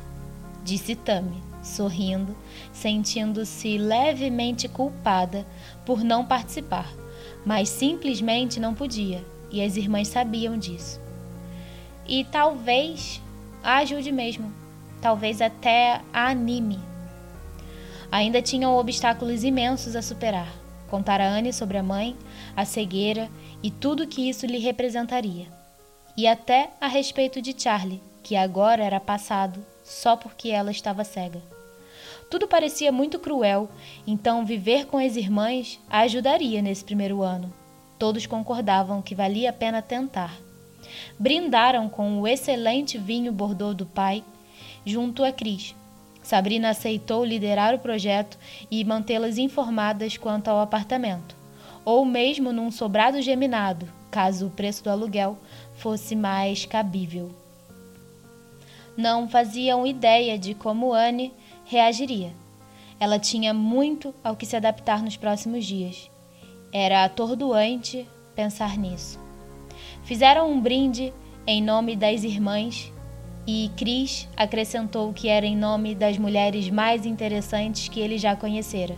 disse 0.65 0.95
Tami, 0.95 1.43
sorrindo, 1.62 2.35
sentindo-se 2.73 3.77
levemente 3.77 4.67
culpada 4.67 5.47
por 5.85 6.03
não 6.03 6.25
participar, 6.25 6.91
mas 7.45 7.69
simplesmente 7.69 8.59
não 8.59 8.75
podia, 8.75 9.23
e 9.51 9.62
as 9.62 9.77
irmãs 9.77 10.09
sabiam 10.09 10.57
disso. 10.57 10.99
E 12.07 12.25
talvez 12.25 13.21
a 13.63 13.79
ajude 13.79 14.11
mesmo, 14.13 14.53
talvez 15.01 15.41
até 15.41 16.01
a 16.13 16.29
anime. 16.29 16.79
Ainda 18.11 18.43
tinham 18.43 18.77
obstáculos 18.77 19.45
imensos 19.45 19.97
a 19.97 20.03
superar 20.03 20.63
contar 20.93 21.23
a 21.23 21.27
Anne 21.27 21.55
sobre 21.55 21.79
a 21.79 21.83
mãe, 21.83 22.15
a 22.55 22.67
cegueira 22.67 23.31
e 23.63 23.71
tudo 23.71 24.07
que 24.07 24.29
isso 24.29 24.45
lhe 24.45 24.59
representaria. 24.59 25.47
E 26.15 26.27
até 26.27 26.69
a 26.79 26.87
respeito 26.87 27.41
de 27.41 27.59
Charlie, 27.59 28.03
que 28.23 28.37
agora 28.37 28.85
era 28.85 29.01
passado 29.01 29.65
só 29.83 30.17
porque 30.17 30.51
ela 30.51 30.71
estava 30.71 31.03
cega. 31.03 31.41
Tudo 32.31 32.47
parecia 32.47 32.93
muito 32.93 33.19
cruel, 33.19 33.71
então 34.07 34.45
viver 34.45 34.85
com 34.85 34.99
as 34.99 35.17
irmãs 35.17 35.81
a 35.89 36.01
ajudaria 36.01 36.61
nesse 36.61 36.85
primeiro 36.85 37.23
ano. 37.23 37.51
Todos 37.99 38.27
concordavam 38.27 39.01
que 39.01 39.15
valia 39.15 39.49
a 39.49 39.53
pena 39.53 39.81
tentar. 39.81 40.37
Brindaram 41.19 41.89
com 41.89 42.21
o 42.21 42.27
excelente 42.27 42.99
vinho 42.99 43.33
Bordeaux 43.33 43.77
do 43.77 43.87
pai 43.87 44.23
junto 44.85 45.23
a 45.25 45.33
Cris, 45.33 45.75
Sabrina 46.23 46.71
aceitou 46.71 47.25
liderar 47.25 47.75
o 47.75 47.79
projeto 47.79 48.39
e 48.71 48.85
mantê-las 48.85 49.39
informadas 49.39 50.17
quanto 50.17 50.49
ao 50.49 50.61
apartamento, 50.61 51.37
ou 51.85 52.05
mesmo 52.05 52.53
num 52.53 52.71
sobrado 52.71 53.21
geminado, 53.21 53.89
caso 54.11 54.47
o 54.47 54.51
preço 54.51 54.85
do 54.85 54.91
aluguel 54.91 55.37
fosse 55.75 56.15
mais 56.15 56.65
cabível. 56.65 57.31
Não 58.97 59.29
faziam 59.29 59.87
ideia 59.87 60.39
de 60.39 60.55
como 60.55 60.93
Anne 60.93 61.33
reagiria. 61.65 62.33
Ela 63.01 63.19
tinha 63.19 63.53
muito 63.53 64.15
ao 64.23 64.37
que 64.37 64.47
se 64.47 64.55
adaptar 64.55 65.03
nos 65.03 65.17
próximos 65.17 65.65
dias. 65.65 66.09
Era 66.73 67.05
atordoante 67.05 68.07
pensar 68.37 68.77
nisso. 68.77 69.22
Fizeram 70.12 70.52
um 70.52 70.61
brinde 70.61 71.11
em 71.47 71.62
nome 71.62 71.97
das 71.97 72.23
irmãs, 72.23 72.92
e 73.47 73.71
Cris 73.78 74.28
acrescentou 74.37 75.11
que 75.11 75.26
era 75.26 75.47
em 75.47 75.57
nome 75.57 75.95
das 75.95 76.19
mulheres 76.19 76.69
mais 76.69 77.07
interessantes 77.07 77.88
que 77.88 77.99
ele 77.99 78.19
já 78.19 78.37
conhecera. 78.37 78.95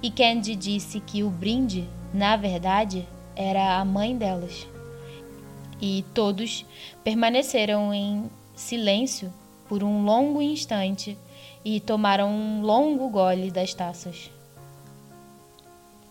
E 0.00 0.08
Candy 0.08 0.54
disse 0.54 1.00
que 1.00 1.24
o 1.24 1.28
brinde, 1.28 1.88
na 2.14 2.36
verdade, 2.36 3.04
era 3.34 3.80
a 3.80 3.84
mãe 3.84 4.16
delas. 4.16 4.64
E 5.82 6.04
todos 6.14 6.64
permaneceram 7.02 7.92
em 7.92 8.30
silêncio 8.54 9.32
por 9.68 9.82
um 9.82 10.04
longo 10.04 10.40
instante 10.40 11.18
e 11.64 11.80
tomaram 11.80 12.30
um 12.30 12.62
longo 12.62 13.08
gole 13.08 13.50
das 13.50 13.74
taças. 13.74 14.30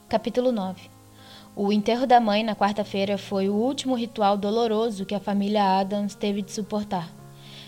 Capítulo 0.09 0.51
9 0.51 0.99
O 1.56 1.74
enterro 1.74 2.08
da 2.08 2.20
mãe 2.20 2.44
na 2.44 2.56
quarta-feira 2.56 3.18
foi 3.18 3.50
o 3.50 3.56
último 3.56 3.96
ritual 3.96 4.38
doloroso 4.38 5.06
que 5.06 5.15
a 5.15 5.20
família 5.20 5.79
Adams 5.79 6.15
teve 6.15 6.41
de 6.41 6.51
suportar. 6.51 7.12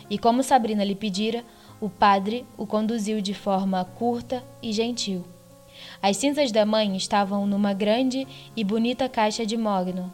E 0.09 0.17
como 0.17 0.43
Sabrina 0.43 0.83
lhe 0.83 0.95
pedira, 0.95 1.43
o 1.79 1.89
padre 1.89 2.45
o 2.57 2.65
conduziu 2.65 3.21
de 3.21 3.33
forma 3.33 3.83
curta 3.83 4.43
e 4.61 4.71
gentil. 4.71 5.25
As 6.01 6.17
cinzas 6.17 6.51
da 6.51 6.65
mãe 6.65 6.95
estavam 6.95 7.47
numa 7.47 7.73
grande 7.73 8.27
e 8.55 8.63
bonita 8.63 9.09
caixa 9.09 9.45
de 9.45 9.57
mogno. 9.57 10.13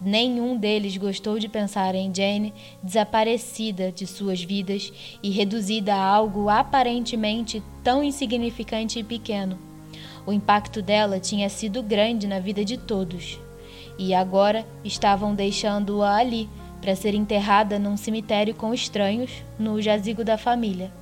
Nenhum 0.00 0.56
deles 0.56 0.96
gostou 0.96 1.38
de 1.40 1.48
pensar 1.48 1.94
em 1.94 2.14
Jane 2.14 2.54
desaparecida 2.82 3.90
de 3.90 4.06
suas 4.06 4.42
vidas 4.42 4.92
e 5.22 5.30
reduzida 5.30 5.94
a 5.94 6.04
algo 6.04 6.48
aparentemente 6.48 7.62
tão 7.82 8.04
insignificante 8.04 9.00
e 9.00 9.04
pequeno. 9.04 9.67
O 10.28 10.32
impacto 10.32 10.82
dela 10.82 11.18
tinha 11.18 11.48
sido 11.48 11.82
grande 11.82 12.26
na 12.26 12.38
vida 12.38 12.62
de 12.62 12.76
todos. 12.76 13.40
E 13.98 14.12
agora 14.12 14.66
estavam 14.84 15.34
deixando-a 15.34 16.16
ali 16.16 16.50
para 16.82 16.94
ser 16.94 17.14
enterrada 17.14 17.78
num 17.78 17.96
cemitério 17.96 18.54
com 18.54 18.74
estranhos 18.74 19.30
no 19.58 19.80
jazigo 19.80 20.22
da 20.22 20.36
família. 20.36 20.92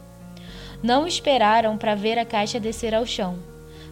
Não 0.81 1.09
esperaram 1.09 1.77
para 1.77 1.97
ver 1.97 2.21
a 2.21 2.25
caixa 2.25 2.61
descer 2.61 2.95
ao 2.95 3.05
chão. 3.05 3.37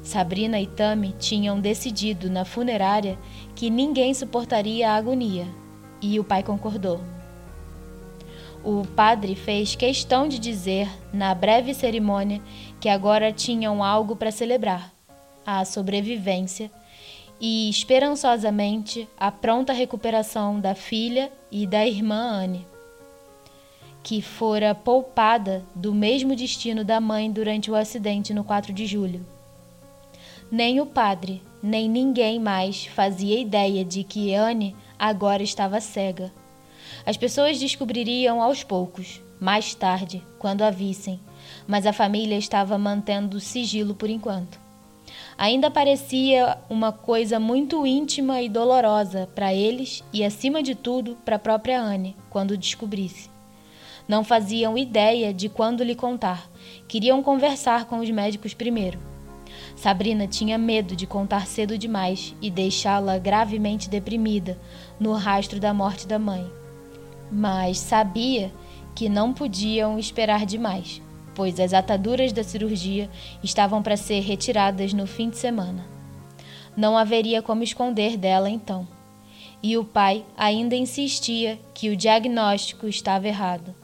Sabrina 0.05 0.61
e 0.61 0.69
Tami 0.69 1.13
tinham 1.19 1.59
decidido 1.59 2.31
na 2.31 2.45
funerária 2.45 3.19
que 3.57 3.69
ninguém 3.71 4.15
suportaria 4.15 4.89
a 4.89 4.95
agonia, 4.95 5.49
e 6.01 6.21
o 6.21 6.23
pai 6.23 6.45
concordou. 6.45 7.01
O 8.63 8.87
padre 8.95 9.35
fez 9.35 9.75
questão 9.75 10.29
de 10.29 10.39
dizer, 10.39 10.89
na 11.13 11.35
breve 11.35 11.75
cerimônia, 11.75 12.41
que 12.79 12.89
agora 12.89 13.33
tinham 13.33 13.83
algo 13.83 14.15
para 14.15 14.31
celebrar 14.31 14.94
a 15.47 15.65
sobrevivência 15.65 16.71
e, 17.41 17.69
esperançosamente, 17.69 19.09
a 19.19 19.31
pronta 19.31 19.73
recuperação 19.73 20.61
da 20.61 20.75
filha 20.75 21.31
e 21.51 21.67
da 21.67 21.87
irmã 21.87 22.15
Anne, 22.15 22.67
que 24.03 24.23
fora 24.23 24.75
poupada 24.75 25.65
do 25.75 25.95
mesmo 25.95 26.35
destino 26.37 26.85
da 26.85 27.01
mãe 27.01 27.31
durante 27.31 27.71
o 27.71 27.75
acidente 27.75 28.33
no 28.33 28.45
4 28.45 28.73
de 28.73 28.87
julho. 28.87 29.27
Nem 30.51 30.81
o 30.81 30.87
padre, 30.87 31.43
nem 31.63 31.89
ninguém 31.89 32.39
mais 32.39 32.87
fazia 32.87 33.39
ideia 33.39 33.85
de 33.85 34.05
que 34.05 34.35
Anne 34.35 34.77
agora 34.99 35.43
estava 35.43 35.81
cega. 35.81 36.33
As 37.05 37.17
pessoas 37.17 37.59
descobririam 37.59 38.43
aos 38.43 38.63
poucos, 38.63 39.21
mais 39.41 39.75
tarde, 39.75 40.23
quando 40.39 40.63
a 40.63 40.71
vissem, 40.71 41.19
mas 41.67 41.87
a 41.87 41.93
família 41.93 42.37
estava 42.37 42.79
mantendo 42.79 43.41
sigilo 43.41 43.95
por 43.95 44.09
enquanto 44.09 44.64
ainda 45.37 45.71
parecia 45.71 46.59
uma 46.69 46.93
coisa 46.93 47.39
muito 47.39 47.87
íntima 47.87 48.41
e 48.41 48.49
dolorosa 48.49 49.29
para 49.35 49.53
eles 49.53 50.03
e, 50.13 50.25
acima 50.25 50.63
de 50.63 50.75
tudo, 50.75 51.17
para 51.25 51.37
a 51.37 51.39
própria 51.39 51.81
Anne, 51.81 52.17
quando 52.31 52.57
descobrisse. 52.57 53.31
Não 54.07 54.23
faziam 54.23 54.77
ideia 54.77 55.33
de 55.33 55.49
quando 55.49 55.83
lhe 55.83 55.95
contar. 55.95 56.49
Queriam 56.87 57.23
conversar 57.23 57.87
com 57.87 58.01
os 58.01 58.11
médicos 58.11 58.53
primeiro. 58.53 58.99
Sabrina 59.77 60.27
tinha 60.27 60.59
medo 60.59 60.95
de 60.95 61.07
contar 61.07 61.47
cedo 61.47 61.79
demais 61.79 62.35
e 62.41 62.51
deixá-la 62.51 63.19
gravemente 63.19 63.89
deprimida 63.89 64.59
no 65.01 65.13
rastro 65.15 65.59
da 65.59 65.73
morte 65.73 66.07
da 66.07 66.19
mãe. 66.19 66.51
Mas 67.31 67.79
sabia 67.79 68.53
que 68.95 69.09
não 69.09 69.33
podiam 69.33 69.99
esperar 69.99 70.47
demais 70.47 71.03
pois 71.35 71.59
as 71.59 71.73
ataduras 71.73 72.33
da 72.33 72.45
cirurgia 72.45 73.11
estavam 73.43 73.83
para 73.83 73.97
ser 73.97 74.21
retiradas 74.21 74.93
no 74.93 75.07
fim 75.07 75.29
de 75.29 75.37
semana. 75.37 75.85
Não 76.77 76.97
haveria 76.97 77.41
como 77.43 77.63
esconder 77.63 78.17
dela 78.17 78.51
então. 78.51 78.87
E 79.63 79.77
o 79.79 79.85
pai 79.85 80.25
ainda 80.37 80.75
insistia 80.75 81.59
que 81.73 81.89
o 81.89 81.97
diagnóstico 81.97 82.87
estava 82.87 83.29
errado. 83.29 83.75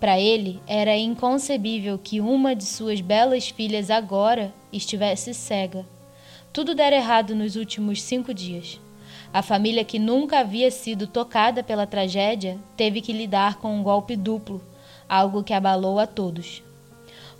Para 0.00 0.18
ele, 0.18 0.60
era 0.66 0.96
inconcebível 0.96 1.98
que 1.98 2.20
uma 2.20 2.54
de 2.54 2.64
suas 2.64 3.00
belas 3.00 3.48
filhas 3.48 3.90
agora 3.90 4.54
estivesse 4.72 5.34
cega. 5.34 5.84
Tudo 6.52 6.74
dera 6.74 6.96
errado 6.96 7.34
nos 7.34 7.56
últimos 7.56 8.00
cinco 8.00 8.32
dias. 8.32 8.80
A 9.32 9.42
família 9.42 9.84
que 9.84 9.98
nunca 9.98 10.38
havia 10.38 10.70
sido 10.70 11.06
tocada 11.06 11.62
pela 11.62 11.86
tragédia 11.86 12.58
teve 12.76 13.00
que 13.00 13.12
lidar 13.12 13.56
com 13.56 13.74
um 13.76 13.82
golpe 13.82 14.16
duplo, 14.16 14.62
algo 15.08 15.42
que 15.42 15.52
abalou 15.52 15.98
a 15.98 16.06
todos. 16.06 16.62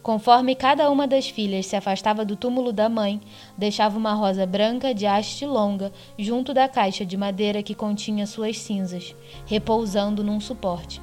Conforme 0.09 0.55
cada 0.55 0.91
uma 0.91 1.07
das 1.07 1.29
filhas 1.29 1.67
se 1.67 1.77
afastava 1.77 2.25
do 2.25 2.35
túmulo 2.35 2.73
da 2.73 2.89
mãe, 2.89 3.21
deixava 3.59 3.99
uma 3.99 4.15
rosa 4.15 4.47
branca 4.47 4.95
de 4.95 5.05
haste 5.05 5.45
longa 5.45 5.93
junto 6.19 6.55
da 6.55 6.67
caixa 6.67 7.05
de 7.05 7.15
madeira 7.15 7.63
que 7.63 7.75
continha 7.75 8.27
suas 8.27 8.59
cinzas, 8.59 9.15
repousando 9.45 10.25
num 10.25 10.41
suporte. 10.41 11.03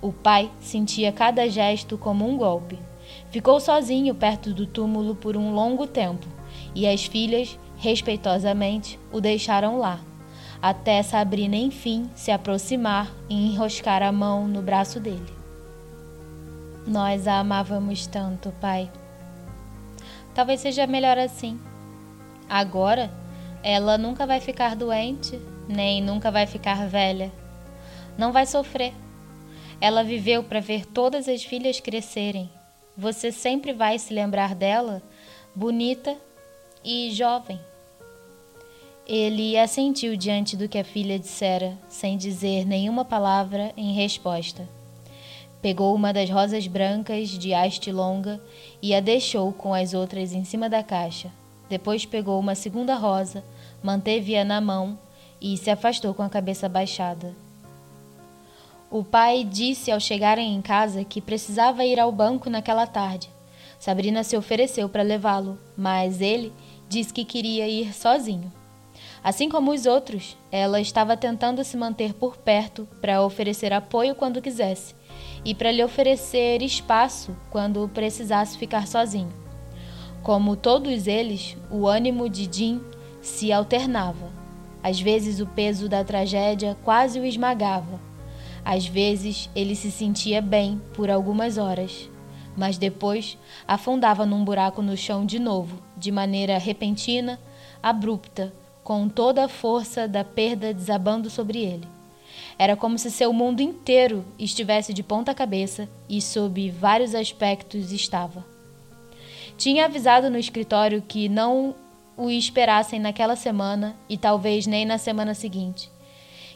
O 0.00 0.10
pai 0.10 0.50
sentia 0.58 1.12
cada 1.12 1.50
gesto 1.50 1.98
como 1.98 2.26
um 2.26 2.38
golpe. 2.38 2.78
Ficou 3.28 3.60
sozinho 3.60 4.14
perto 4.14 4.54
do 4.54 4.64
túmulo 4.64 5.14
por 5.14 5.36
um 5.36 5.52
longo 5.52 5.86
tempo, 5.86 6.26
e 6.74 6.88
as 6.88 7.04
filhas, 7.04 7.58
respeitosamente, 7.76 8.98
o 9.12 9.20
deixaram 9.20 9.78
lá, 9.78 10.00
até 10.62 11.02
Sabrina 11.02 11.56
enfim 11.56 12.08
se 12.14 12.30
aproximar 12.30 13.12
e 13.28 13.34
enroscar 13.34 14.02
a 14.02 14.10
mão 14.10 14.48
no 14.48 14.62
braço 14.62 14.98
dele. 14.98 15.39
Nós 16.86 17.28
a 17.28 17.38
amávamos 17.38 18.06
tanto, 18.06 18.52
Pai. 18.60 18.90
Talvez 20.34 20.60
seja 20.60 20.86
melhor 20.86 21.18
assim. 21.18 21.60
Agora, 22.48 23.10
ela 23.62 23.98
nunca 23.98 24.26
vai 24.26 24.40
ficar 24.40 24.74
doente, 24.74 25.38
nem 25.68 26.02
nunca 26.02 26.30
vai 26.30 26.46
ficar 26.46 26.88
velha. 26.88 27.30
Não 28.16 28.32
vai 28.32 28.46
sofrer. 28.46 28.94
Ela 29.80 30.02
viveu 30.02 30.42
para 30.42 30.60
ver 30.60 30.86
todas 30.86 31.28
as 31.28 31.44
filhas 31.44 31.80
crescerem. 31.80 32.50
Você 32.96 33.30
sempre 33.30 33.72
vai 33.72 33.98
se 33.98 34.12
lembrar 34.12 34.54
dela, 34.54 35.02
bonita 35.54 36.16
e 36.84 37.10
jovem. 37.12 37.60
Ele 39.06 39.58
assentiu 39.58 40.16
diante 40.16 40.56
do 40.56 40.68
que 40.68 40.78
a 40.78 40.84
filha 40.84 41.18
dissera, 41.18 41.76
sem 41.88 42.16
dizer 42.16 42.64
nenhuma 42.64 43.04
palavra 43.04 43.72
em 43.76 43.92
resposta. 43.92 44.79
Pegou 45.62 45.94
uma 45.94 46.10
das 46.10 46.30
rosas 46.30 46.66
brancas 46.66 47.28
de 47.28 47.52
haste 47.52 47.92
longa 47.92 48.40
e 48.80 48.94
a 48.94 49.00
deixou 49.00 49.52
com 49.52 49.74
as 49.74 49.92
outras 49.92 50.32
em 50.32 50.42
cima 50.42 50.70
da 50.70 50.82
caixa. 50.82 51.30
Depois 51.68 52.06
pegou 52.06 52.40
uma 52.40 52.54
segunda 52.54 52.94
rosa, 52.94 53.44
manteve-a 53.82 54.42
na 54.42 54.58
mão 54.58 54.98
e 55.38 55.56
se 55.58 55.70
afastou 55.70 56.14
com 56.14 56.22
a 56.22 56.30
cabeça 56.30 56.66
baixada. 56.66 57.34
O 58.90 59.04
pai 59.04 59.44
disse 59.44 59.90
ao 59.90 60.00
chegarem 60.00 60.54
em 60.54 60.62
casa 60.62 61.04
que 61.04 61.20
precisava 61.20 61.84
ir 61.84 62.00
ao 62.00 62.10
banco 62.10 62.48
naquela 62.48 62.86
tarde. 62.86 63.28
Sabrina 63.78 64.24
se 64.24 64.36
ofereceu 64.36 64.88
para 64.88 65.02
levá-lo, 65.02 65.58
mas 65.76 66.22
ele 66.22 66.52
disse 66.88 67.12
que 67.12 67.24
queria 67.24 67.68
ir 67.68 67.94
sozinho. 67.94 68.50
Assim 69.22 69.48
como 69.48 69.72
os 69.72 69.84
outros, 69.84 70.36
ela 70.50 70.80
estava 70.80 71.16
tentando 71.16 71.62
se 71.62 71.76
manter 71.76 72.14
por 72.14 72.38
perto 72.38 72.88
para 73.00 73.22
oferecer 73.22 73.72
apoio 73.72 74.14
quando 74.14 74.42
quisesse 74.42 74.98
e 75.44 75.54
para 75.54 75.72
lhe 75.72 75.82
oferecer 75.82 76.62
espaço 76.62 77.36
quando 77.50 77.88
precisasse 77.88 78.58
ficar 78.58 78.86
sozinho. 78.86 79.32
Como 80.22 80.56
todos 80.56 81.06
eles, 81.06 81.56
o 81.70 81.86
ânimo 81.86 82.28
de 82.28 82.48
Jim 82.50 82.80
se 83.22 83.52
alternava. 83.52 84.30
Às 84.82 85.00
vezes 85.00 85.40
o 85.40 85.46
peso 85.46 85.88
da 85.88 86.04
tragédia 86.04 86.76
quase 86.84 87.18
o 87.18 87.24
esmagava. 87.24 88.00
Às 88.64 88.86
vezes 88.86 89.48
ele 89.54 89.74
se 89.74 89.90
sentia 89.90 90.42
bem 90.42 90.80
por 90.94 91.10
algumas 91.10 91.56
horas, 91.56 92.10
mas 92.56 92.76
depois 92.76 93.38
afundava 93.66 94.26
num 94.26 94.44
buraco 94.44 94.82
no 94.82 94.96
chão 94.96 95.24
de 95.24 95.38
novo, 95.38 95.78
de 95.96 96.12
maneira 96.12 96.58
repentina, 96.58 97.40
abrupta, 97.82 98.52
com 98.84 99.08
toda 99.08 99.44
a 99.44 99.48
força 99.48 100.06
da 100.06 100.24
perda 100.24 100.74
desabando 100.74 101.30
sobre 101.30 101.60
ele. 101.60 101.99
Era 102.60 102.76
como 102.76 102.98
se 102.98 103.10
seu 103.10 103.32
mundo 103.32 103.62
inteiro 103.62 104.22
estivesse 104.38 104.92
de 104.92 105.02
ponta 105.02 105.34
cabeça 105.34 105.88
e, 106.06 106.20
sob 106.20 106.70
vários 106.70 107.14
aspectos, 107.14 107.90
estava. 107.90 108.44
Tinha 109.56 109.86
avisado 109.86 110.28
no 110.28 110.36
escritório 110.36 111.00
que 111.00 111.26
não 111.26 111.74
o 112.18 112.28
esperassem 112.28 113.00
naquela 113.00 113.34
semana 113.34 113.96
e 114.10 114.18
talvez 114.18 114.66
nem 114.66 114.84
na 114.84 114.98
semana 114.98 115.32
seguinte. 115.32 115.90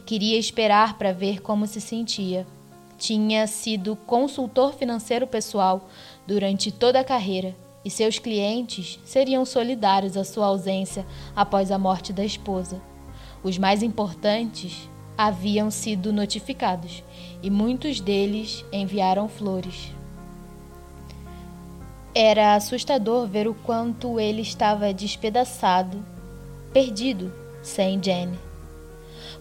Queria 0.04 0.38
esperar 0.38 0.98
para 0.98 1.10
ver 1.10 1.40
como 1.40 1.66
se 1.66 1.80
sentia. 1.80 2.46
Tinha 2.98 3.46
sido 3.46 3.96
consultor 3.96 4.74
financeiro 4.74 5.26
pessoal 5.26 5.88
durante 6.26 6.70
toda 6.70 7.00
a 7.00 7.04
carreira 7.04 7.56
e 7.82 7.88
seus 7.88 8.18
clientes 8.18 9.00
seriam 9.06 9.46
solidários 9.46 10.18
à 10.18 10.24
sua 10.24 10.48
ausência 10.48 11.06
após 11.34 11.70
a 11.70 11.78
morte 11.78 12.12
da 12.12 12.26
esposa. 12.26 12.78
Os 13.42 13.56
mais 13.56 13.82
importantes 13.82 14.90
haviam 15.16 15.70
sido 15.70 16.12
notificados 16.12 17.02
e 17.42 17.50
muitos 17.50 18.00
deles 18.00 18.64
enviaram 18.72 19.28
flores. 19.28 19.92
Era 22.14 22.54
assustador 22.54 23.26
ver 23.26 23.48
o 23.48 23.54
quanto 23.54 24.20
ele 24.20 24.42
estava 24.42 24.92
despedaçado, 24.94 26.04
perdido, 26.72 27.32
sem 27.62 28.02
Jenny. 28.02 28.38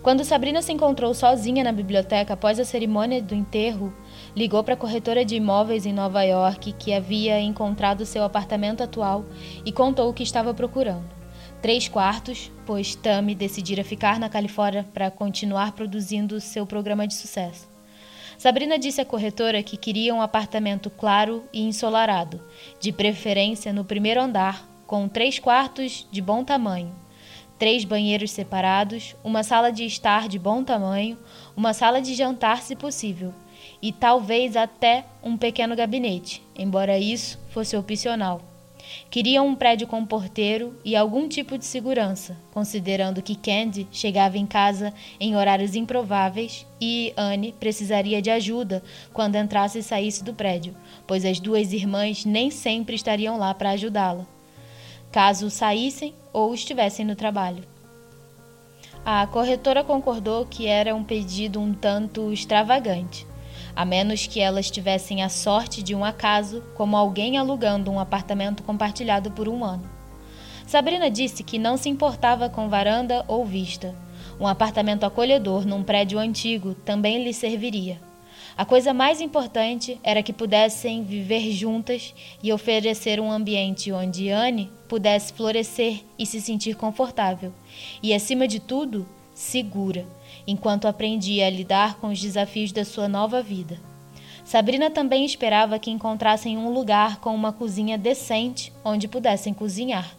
Quando 0.01 0.25
Sabrina 0.25 0.61
se 0.61 0.73
encontrou 0.73 1.13
sozinha 1.13 1.63
na 1.63 1.71
biblioteca 1.71 2.33
após 2.33 2.59
a 2.59 2.65
cerimônia 2.65 3.21
do 3.21 3.33
enterro, 3.33 3.93
ligou 4.35 4.61
para 4.63 4.73
a 4.73 4.77
corretora 4.77 5.23
de 5.23 5.35
imóveis 5.35 5.85
em 5.85 5.93
Nova 5.93 6.23
York 6.23 6.73
que 6.73 6.93
havia 6.93 7.39
encontrado 7.39 8.05
seu 8.05 8.23
apartamento 8.23 8.83
atual 8.83 9.23
e 9.65 9.71
contou 9.71 10.09
o 10.09 10.13
que 10.13 10.23
estava 10.23 10.53
procurando. 10.53 11.22
Três 11.63 11.87
quartos, 11.87 12.51
pois 12.65 12.93
Tammy 12.93 13.33
decidira 13.33 13.85
ficar 13.85 14.19
na 14.19 14.27
Califórnia 14.27 14.85
para 14.93 15.09
continuar 15.09 15.71
produzindo 15.71 16.41
seu 16.41 16.65
programa 16.65 17.07
de 17.07 17.13
sucesso. 17.13 17.69
Sabrina 18.37 18.77
disse 18.77 18.99
à 18.99 19.05
corretora 19.05 19.63
que 19.63 19.77
queria 19.77 20.13
um 20.13 20.21
apartamento 20.21 20.89
claro 20.89 21.41
e 21.53 21.61
ensolarado, 21.61 22.41
de 22.81 22.91
preferência 22.91 23.71
no 23.71 23.85
primeiro 23.85 24.19
andar, 24.21 24.67
com 24.85 25.07
três 25.07 25.39
quartos 25.39 26.05
de 26.11 26.21
bom 26.21 26.43
tamanho, 26.43 26.93
três 27.57 27.85
banheiros 27.85 28.31
separados, 28.31 29.15
uma 29.23 29.41
sala 29.41 29.71
de 29.71 29.85
estar 29.85 30.27
de 30.27 30.37
bom 30.37 30.65
tamanho, 30.65 31.17
uma 31.55 31.73
sala 31.73 32.01
de 32.01 32.13
jantar, 32.13 32.61
se 32.61 32.75
possível, 32.75 33.33
e 33.81 33.93
talvez 33.93 34.57
até 34.57 35.05
um 35.23 35.37
pequeno 35.37 35.77
gabinete, 35.77 36.43
embora 36.57 36.99
isso 36.99 37.39
fosse 37.51 37.77
opcional. 37.77 38.52
Queriam 39.13 39.45
um 39.45 39.53
prédio 39.53 39.85
com 39.85 40.03
porteiro 40.03 40.75
e 40.83 40.95
algum 40.95 41.29
tipo 41.29 41.55
de 41.55 41.65
segurança, 41.65 42.35
considerando 42.51 43.21
que 43.21 43.35
Candy 43.35 43.87
chegava 43.91 44.39
em 44.39 44.45
casa 44.47 44.91
em 45.19 45.35
horários 45.35 45.75
improváveis 45.75 46.65
e 46.81 47.13
Anne 47.15 47.51
precisaria 47.59 48.23
de 48.23 48.31
ajuda 48.31 48.81
quando 49.13 49.35
entrasse 49.35 49.77
e 49.77 49.83
saísse 49.83 50.23
do 50.23 50.33
prédio, 50.33 50.75
pois 51.05 51.23
as 51.25 51.39
duas 51.39 51.73
irmãs 51.73 52.25
nem 52.25 52.49
sempre 52.49 52.95
estariam 52.95 53.37
lá 53.37 53.53
para 53.53 53.69
ajudá-la, 53.69 54.25
caso 55.11 55.47
saíssem 55.51 56.15
ou 56.33 56.51
estivessem 56.51 57.05
no 57.05 57.15
trabalho. 57.15 57.63
A 59.05 59.27
corretora 59.27 59.83
concordou 59.83 60.47
que 60.47 60.65
era 60.65 60.95
um 60.95 61.03
pedido 61.03 61.61
um 61.61 61.71
tanto 61.71 62.33
extravagante, 62.33 63.27
a 63.75 63.83
menos 63.83 64.27
que 64.27 64.39
elas 64.39 64.69
tivessem 64.69 65.23
a 65.23 65.29
sorte 65.29 65.81
de 65.81 65.95
um 65.95 66.05
acaso, 66.05 66.61
como 66.75 66.95
alguém 66.95 67.37
alugando 67.37 67.91
um 67.91 67.99
apartamento 67.99 68.63
compartilhado 68.63 69.31
por 69.31 69.47
um 69.47 69.63
ano. 69.63 69.89
Sabrina 70.65 71.09
disse 71.09 71.43
que 71.43 71.57
não 71.57 71.77
se 71.77 71.89
importava 71.89 72.49
com 72.49 72.69
varanda 72.69 73.23
ou 73.27 73.45
vista. 73.45 73.95
Um 74.39 74.47
apartamento 74.47 75.03
acolhedor 75.03 75.65
num 75.65 75.83
prédio 75.83 76.17
antigo 76.17 76.73
também 76.73 77.23
lhe 77.23 77.33
serviria. 77.33 77.99
A 78.55 78.65
coisa 78.65 78.93
mais 78.93 79.19
importante 79.19 79.99
era 80.03 80.21
que 80.21 80.31
pudessem 80.31 81.03
viver 81.03 81.51
juntas 81.51 82.13
e 82.41 82.53
oferecer 82.53 83.19
um 83.19 83.31
ambiente 83.31 83.91
onde 83.91 84.29
Anne 84.29 84.71
pudesse 84.87 85.33
florescer 85.33 86.03
e 86.19 86.25
se 86.25 86.39
sentir 86.39 86.75
confortável. 86.75 87.51
E, 88.01 88.13
acima 88.13 88.47
de 88.47 88.59
tudo, 88.59 89.07
segura 89.33 90.05
enquanto 90.45 90.87
aprendia 90.87 91.47
a 91.47 91.49
lidar 91.49 91.95
com 91.95 92.07
os 92.07 92.19
desafios 92.19 92.71
da 92.71 92.83
sua 92.83 93.07
nova 93.07 93.41
vida. 93.41 93.79
Sabrina 94.43 94.91
também 94.91 95.25
esperava 95.25 95.79
que 95.79 95.89
encontrassem 95.89 96.57
um 96.57 96.69
lugar 96.69 97.19
com 97.19 97.33
uma 97.33 97.53
cozinha 97.53 97.97
decente 97.97 98.73
onde 98.83 99.07
pudessem 99.07 99.53
cozinhar. 99.53 100.15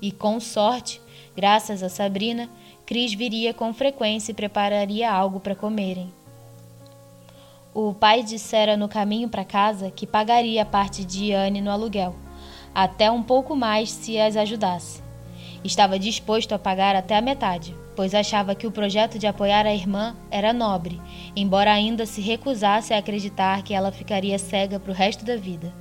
E 0.00 0.10
com 0.10 0.40
sorte, 0.40 1.00
graças 1.36 1.82
a 1.82 1.88
Sabrina, 1.88 2.48
Cris 2.86 3.12
viria 3.12 3.52
com 3.52 3.72
frequência 3.74 4.32
e 4.32 4.34
prepararia 4.34 5.10
algo 5.10 5.40
para 5.40 5.54
comerem. 5.54 6.12
O 7.74 7.92
pai 7.92 8.22
dissera 8.22 8.76
no 8.76 8.88
caminho 8.88 9.28
para 9.28 9.44
casa 9.44 9.90
que 9.90 10.06
pagaria 10.06 10.62
a 10.62 10.66
parte 10.66 11.04
de 11.04 11.32
Anne 11.32 11.60
no 11.60 11.70
aluguel, 11.70 12.14
até 12.74 13.10
um 13.10 13.22
pouco 13.22 13.54
mais 13.54 13.90
se 13.90 14.18
as 14.18 14.36
ajudasse. 14.36 15.05
Estava 15.66 15.98
disposto 15.98 16.52
a 16.52 16.60
pagar 16.60 16.94
até 16.94 17.16
a 17.16 17.20
metade, 17.20 17.74
pois 17.96 18.14
achava 18.14 18.54
que 18.54 18.68
o 18.68 18.70
projeto 18.70 19.18
de 19.18 19.26
apoiar 19.26 19.66
a 19.66 19.74
irmã 19.74 20.16
era 20.30 20.52
nobre, 20.52 21.00
embora 21.34 21.72
ainda 21.72 22.06
se 22.06 22.20
recusasse 22.20 22.94
a 22.94 22.98
acreditar 22.98 23.64
que 23.64 23.74
ela 23.74 23.90
ficaria 23.90 24.38
cega 24.38 24.78
para 24.78 24.92
o 24.92 24.94
resto 24.94 25.24
da 25.24 25.36
vida. 25.36 25.74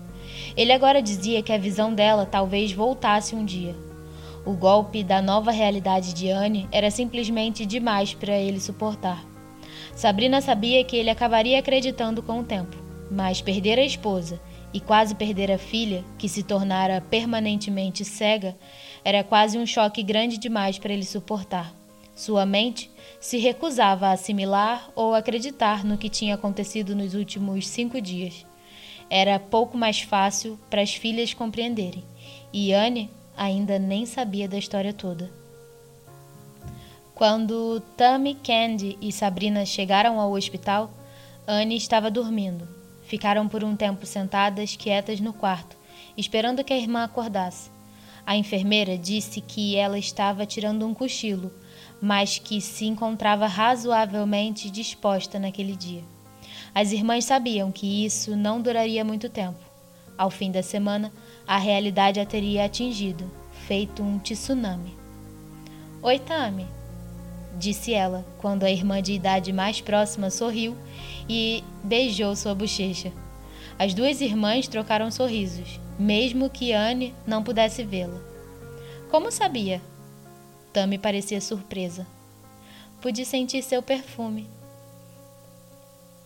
Ele 0.58 0.72
agora 0.72 1.04
dizia 1.04 1.44
que 1.44 1.54
a 1.54 1.58
visão 1.60 1.94
dela 1.94 2.26
talvez 2.26 2.72
voltasse 2.72 3.36
um 3.36 3.46
dia. 3.46 3.76
O 4.44 4.54
golpe 4.54 5.04
da 5.04 5.22
nova 5.22 5.52
realidade 5.52 6.16
de 6.16 6.32
Anne 6.32 6.68
era 6.72 6.90
simplesmente 6.90 7.64
demais 7.64 8.16
para 8.16 8.34
ele 8.34 8.60
suportar. 8.60 9.24
Sabrina 9.96 10.42
sabia 10.42 10.84
que 10.84 10.98
ele 10.98 11.12
acabaria 11.12 11.60
acreditando 11.60 12.24
com 12.24 12.40
o 12.40 12.44
tempo, 12.44 12.76
mas 13.12 13.40
perder 13.40 13.78
a 13.78 13.86
esposa 13.86 14.42
e 14.76 14.80
quase 14.82 15.16
perder 15.16 15.50
a 15.54 15.58
filha, 15.58 16.04
que 16.18 16.28
se 16.28 16.44
tornara 16.44 17.00
permanentemente 17.00 18.04
cega, 18.04 18.58
era 19.06 19.24
quase 19.24 19.56
um 19.60 19.68
choque 19.68 20.02
grande 20.02 20.40
demais 20.40 20.80
para 20.80 20.92
ele 20.92 21.06
suportar. 21.06 21.72
Sua 22.16 22.44
mente 22.44 22.90
se 23.20 23.38
recusava 23.38 24.08
a 24.08 24.14
assimilar 24.14 24.90
ou 24.96 25.14
acreditar 25.14 25.86
no 25.86 25.96
que 25.96 26.10
tinha 26.10 26.34
acontecido 26.34 26.96
nos 26.96 27.14
últimos 27.14 27.68
cinco 27.68 28.02
dias. 28.02 28.46
Era 29.08 29.40
pouco 29.40 29.78
mais 29.78 30.02
fácil 30.02 30.60
para 30.72 30.82
as 30.82 30.96
filhas 30.96 31.36
compreenderem, 31.36 32.04
e 32.52 32.74
Anne 32.74 33.12
ainda 33.38 33.78
nem 33.78 34.08
sabia 34.08 34.48
da 34.48 34.58
história 34.58 34.92
toda. 34.92 35.30
Quando 37.14 37.82
Tammy, 37.96 38.34
Candy 38.36 38.98
e 39.00 39.12
Sabrina 39.12 39.66
chegaram 39.66 40.20
ao 40.20 40.32
hospital, 40.32 40.92
Anne 41.46 41.78
estava 41.78 42.10
dormindo. 42.10 42.68
Ficaram 43.04 43.48
por 43.48 43.64
um 43.64 43.76
tempo 43.76 44.06
sentadas, 44.06 44.76
quietas 44.76 45.20
no 45.20 45.32
quarto, 45.32 45.78
esperando 46.18 46.64
que 46.64 46.74
a 46.74 46.78
irmã 46.78 47.04
acordasse. 47.04 47.75
A 48.26 48.36
enfermeira 48.36 48.98
disse 48.98 49.40
que 49.40 49.76
ela 49.76 50.00
estava 50.00 50.46
tirando 50.46 50.86
um 50.88 50.94
cochilo 50.94 51.52
mas 52.02 52.38
que 52.38 52.60
se 52.62 52.86
encontrava 52.86 53.48
razoavelmente 53.48 54.70
disposta 54.70 55.40
naquele 55.40 55.76
dia. 55.76 56.04
As 56.74 56.92
irmãs 56.92 57.26
sabiam 57.26 57.72
que 57.72 58.06
isso 58.06 58.36
não 58.36 58.62
duraria 58.62 59.04
muito 59.04 59.30
tempo. 59.30 59.60
Ao 60.18 60.30
fim 60.30 60.52
da 60.52 60.62
semana, 60.62 61.12
a 61.48 61.58
realidade 61.58 62.20
a 62.20 62.26
teria 62.26 62.66
atingido, 62.66 63.30
feito 63.68 64.04
um 64.04 64.20
tsunami. 64.20 64.96
Oi, 66.02 66.20
Tami, 66.20 66.68
disse 67.58 67.94
ela, 67.94 68.26
quando 68.38 68.64
a 68.64 68.72
irmã 68.72 69.02
de 69.02 69.14
idade 69.14 69.52
mais 69.52 69.82
próxima 69.82 70.30
sorriu 70.30 70.78
e 71.28 71.64
beijou 71.84 72.36
sua 72.36 72.54
bochecha. 72.54 73.12
As 73.80 73.94
duas 73.94 74.22
irmãs 74.22 74.68
trocaram 74.68 75.10
sorrisos, 75.12 75.80
mesmo 75.98 76.50
que 76.50 76.74
Anne 76.74 77.16
não 77.26 77.44
pudesse 77.44 77.84
vê-la. 77.84 78.20
Como 79.10 79.32
sabia? 79.32 79.82
Tami 80.74 80.98
parecia 80.98 81.40
surpresa. 81.40 82.06
Pude 83.02 83.26
sentir 83.26 83.62
seu 83.62 83.82
perfume. 83.82 84.48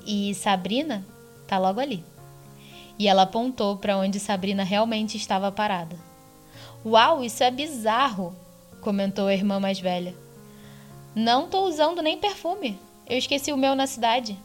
E 0.05 0.33
Sabrina 0.33 1.05
tá 1.47 1.57
logo 1.57 1.79
ali. 1.79 2.03
E 2.97 3.07
ela 3.07 3.23
apontou 3.23 3.77
para 3.77 3.97
onde 3.97 4.19
Sabrina 4.19 4.63
realmente 4.63 5.17
estava 5.17 5.51
parada. 5.51 5.95
Uau, 6.85 7.23
isso 7.23 7.43
é 7.43 7.51
bizarro, 7.51 8.35
comentou 8.81 9.27
a 9.27 9.33
irmã 9.33 9.59
mais 9.59 9.79
velha. 9.79 10.15
Não 11.13 11.47
tô 11.47 11.65
usando 11.65 12.01
nem 12.01 12.17
perfume. 12.17 12.79
Eu 13.05 13.17
esqueci 13.17 13.51
o 13.51 13.57
meu 13.57 13.75
na 13.75 13.87
cidade. 13.87 14.37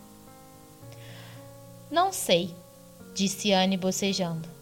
Não 1.91 2.13
sei, 2.13 2.55
disse 3.15 3.53
Anne 3.53 3.77
bocejando. 3.77 4.54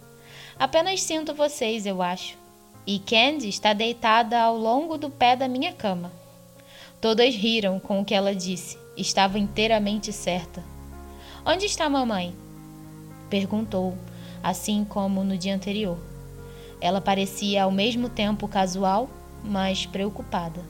Apenas 0.63 1.03
sinto 1.03 1.35
vocês, 1.35 1.87
eu 1.87 2.01
acho 2.01 2.41
e 2.87 3.01
Candy 3.01 3.49
está 3.49 3.73
deitada 3.73 4.41
ao 4.41 4.57
longo 4.57 4.97
do 4.97 5.11
pé 5.11 5.35
da 5.35 5.49
minha 5.49 5.73
cama. 5.73 6.13
Todas 7.01 7.35
riram 7.35 7.81
com 7.81 8.01
o 8.01 8.05
que 8.05 8.15
ela 8.15 8.33
disse. 8.33 8.79
Estava 8.97 9.41
inteiramente 9.41 10.13
certa. 10.13 10.63
Onde 11.45 11.67
está 11.67 11.91
mamãe? 11.91 12.33
Perguntou, 13.29 13.99
assim 14.41 14.85
como 14.85 15.25
no 15.25 15.37
dia 15.37 15.53
anterior. 15.53 15.99
Ela 16.81 17.01
parecia 17.01 17.65
ao 17.65 17.73
mesmo 17.73 18.09
tempo 18.09 18.47
casual, 18.47 19.11
mas 19.43 19.85
preocupada. 19.85 20.65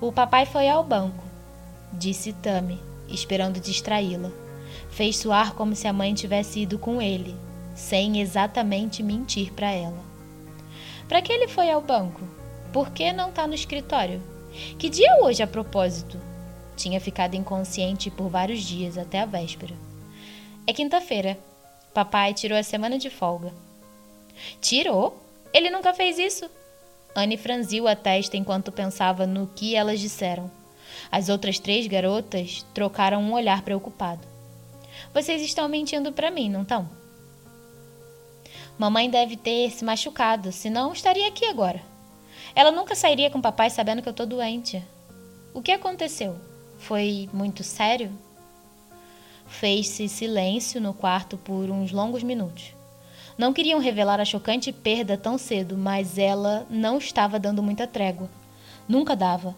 O 0.00 0.12
papai 0.12 0.46
foi 0.46 0.68
ao 0.68 0.84
banco, 0.84 1.24
disse 1.92 2.32
Tammy, 2.32 2.78
esperando 3.08 3.58
distraí-la. 3.58 4.30
Fez 4.88 5.16
soar 5.16 5.52
como 5.54 5.74
se 5.74 5.88
a 5.88 5.92
mãe 5.92 6.14
tivesse 6.14 6.60
ido 6.60 6.78
com 6.78 7.02
ele, 7.02 7.34
sem 7.82 8.20
exatamente 8.20 9.02
mentir 9.02 9.52
para 9.52 9.72
ela. 9.72 9.98
Para 11.08 11.20
que 11.20 11.32
ele 11.32 11.48
foi 11.48 11.68
ao 11.68 11.82
banco? 11.82 12.20
Por 12.72 12.90
que 12.90 13.12
não 13.12 13.30
está 13.30 13.44
no 13.44 13.54
escritório? 13.54 14.22
Que 14.78 14.88
dia 14.88 15.10
é 15.10 15.22
hoje 15.22 15.42
a 15.42 15.48
propósito? 15.48 16.16
Tinha 16.76 17.00
ficado 17.00 17.34
inconsciente 17.34 18.08
por 18.08 18.28
vários 18.28 18.62
dias 18.62 18.96
até 18.96 19.20
a 19.20 19.26
véspera. 19.26 19.74
É 20.64 20.72
quinta-feira. 20.72 21.36
Papai 21.92 22.32
tirou 22.32 22.56
a 22.56 22.62
semana 22.62 22.98
de 22.98 23.10
folga. 23.10 23.52
Tirou? 24.60 25.20
Ele 25.52 25.68
nunca 25.68 25.92
fez 25.92 26.18
isso. 26.18 26.48
Anne 27.16 27.36
franziu 27.36 27.88
a 27.88 27.96
testa 27.96 28.36
enquanto 28.36 28.70
pensava 28.70 29.26
no 29.26 29.48
que 29.48 29.74
elas 29.74 29.98
disseram. 29.98 30.48
As 31.10 31.28
outras 31.28 31.58
três 31.58 31.88
garotas 31.88 32.64
trocaram 32.72 33.20
um 33.20 33.32
olhar 33.32 33.62
preocupado. 33.62 34.26
Vocês 35.12 35.42
estão 35.42 35.68
mentindo 35.68 36.12
para 36.12 36.30
mim, 36.30 36.48
não 36.48 36.62
estão? 36.62 37.01
Mamãe 38.82 39.08
deve 39.08 39.36
ter 39.36 39.70
se 39.70 39.84
machucado, 39.84 40.50
senão 40.50 40.92
estaria 40.92 41.28
aqui 41.28 41.44
agora. 41.44 41.80
Ela 42.52 42.72
nunca 42.72 42.96
sairia 42.96 43.30
com 43.30 43.40
papai 43.40 43.70
sabendo 43.70 44.02
que 44.02 44.08
eu 44.08 44.12
tô 44.12 44.26
doente. 44.26 44.82
O 45.54 45.62
que 45.62 45.70
aconteceu? 45.70 46.34
Foi 46.80 47.30
muito 47.32 47.62
sério? 47.62 48.10
Fez-se 49.46 50.08
silêncio 50.08 50.80
no 50.80 50.92
quarto 50.92 51.36
por 51.36 51.70
uns 51.70 51.92
longos 51.92 52.24
minutos. 52.24 52.74
Não 53.38 53.52
queriam 53.52 53.78
revelar 53.78 54.18
a 54.18 54.24
chocante 54.24 54.72
perda 54.72 55.16
tão 55.16 55.38
cedo, 55.38 55.78
mas 55.78 56.18
ela 56.18 56.66
não 56.68 56.98
estava 56.98 57.38
dando 57.38 57.62
muita 57.62 57.86
trégua. 57.86 58.28
Nunca 58.88 59.14
dava. 59.14 59.54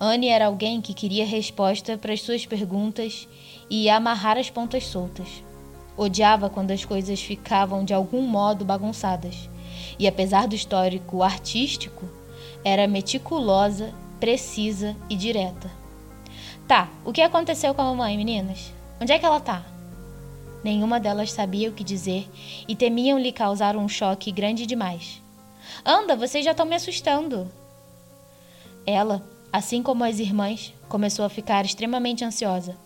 Anne 0.00 0.26
era 0.26 0.46
alguém 0.46 0.80
que 0.80 0.92
queria 0.92 1.24
resposta 1.24 1.96
para 1.96 2.12
as 2.12 2.22
suas 2.22 2.44
perguntas 2.44 3.28
e 3.70 3.88
amarrar 3.88 4.36
as 4.36 4.50
pontas 4.50 4.84
soltas. 4.84 5.43
Odiava 5.96 6.50
quando 6.50 6.72
as 6.72 6.84
coisas 6.84 7.20
ficavam 7.20 7.84
de 7.84 7.94
algum 7.94 8.22
modo 8.22 8.64
bagunçadas. 8.64 9.48
E 9.98 10.08
apesar 10.08 10.48
do 10.48 10.54
histórico 10.54 11.22
artístico, 11.22 12.08
era 12.64 12.88
meticulosa, 12.88 13.92
precisa 14.18 14.96
e 15.08 15.14
direta. 15.14 15.70
Tá, 16.66 16.88
o 17.04 17.12
que 17.12 17.20
aconteceu 17.20 17.74
com 17.74 17.82
a 17.82 17.84
mamãe, 17.84 18.16
meninas? 18.16 18.72
Onde 19.00 19.12
é 19.12 19.18
que 19.18 19.26
ela 19.26 19.38
tá? 19.38 19.64
Nenhuma 20.64 20.98
delas 20.98 21.30
sabia 21.30 21.68
o 21.68 21.72
que 21.72 21.84
dizer 21.84 22.26
e 22.66 22.74
temiam 22.74 23.18
lhe 23.18 23.30
causar 23.30 23.76
um 23.76 23.88
choque 23.88 24.32
grande 24.32 24.64
demais. 24.64 25.22
Anda, 25.84 26.16
vocês 26.16 26.44
já 26.44 26.52
estão 26.52 26.64
me 26.64 26.74
assustando. 26.74 27.50
Ela, 28.86 29.22
assim 29.52 29.82
como 29.82 30.04
as 30.04 30.18
irmãs, 30.18 30.72
começou 30.88 31.24
a 31.24 31.28
ficar 31.28 31.66
extremamente 31.66 32.24
ansiosa. 32.24 32.76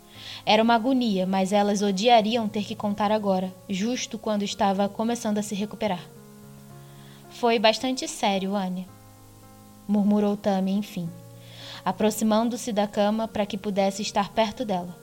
Era 0.45 0.63
uma 0.63 0.75
agonia, 0.75 1.27
mas 1.27 1.53
elas 1.53 1.83
odiariam 1.83 2.49
ter 2.49 2.65
que 2.65 2.75
contar 2.75 3.13
agora, 3.13 3.53
justo 3.69 4.19
quando 4.19 4.43
estava 4.43 4.89
começando 4.89 5.39
a 5.39 5.43
se 5.43 5.55
recuperar. 5.55 6.05
Foi 7.31 7.59
bastante 7.59 8.09
sério, 8.09 8.57
Anne, 8.57 8.89
murmurou 9.87 10.37
Tammy, 10.37 10.73
enfim, 10.73 11.09
aproximando-se 11.85 12.73
da 12.73 12.87
cama 12.87 13.29
para 13.29 13.47
que 13.47 13.57
pudesse 13.57 14.03
estar 14.03 14.31
perto 14.31 14.65
dela. 14.65 14.97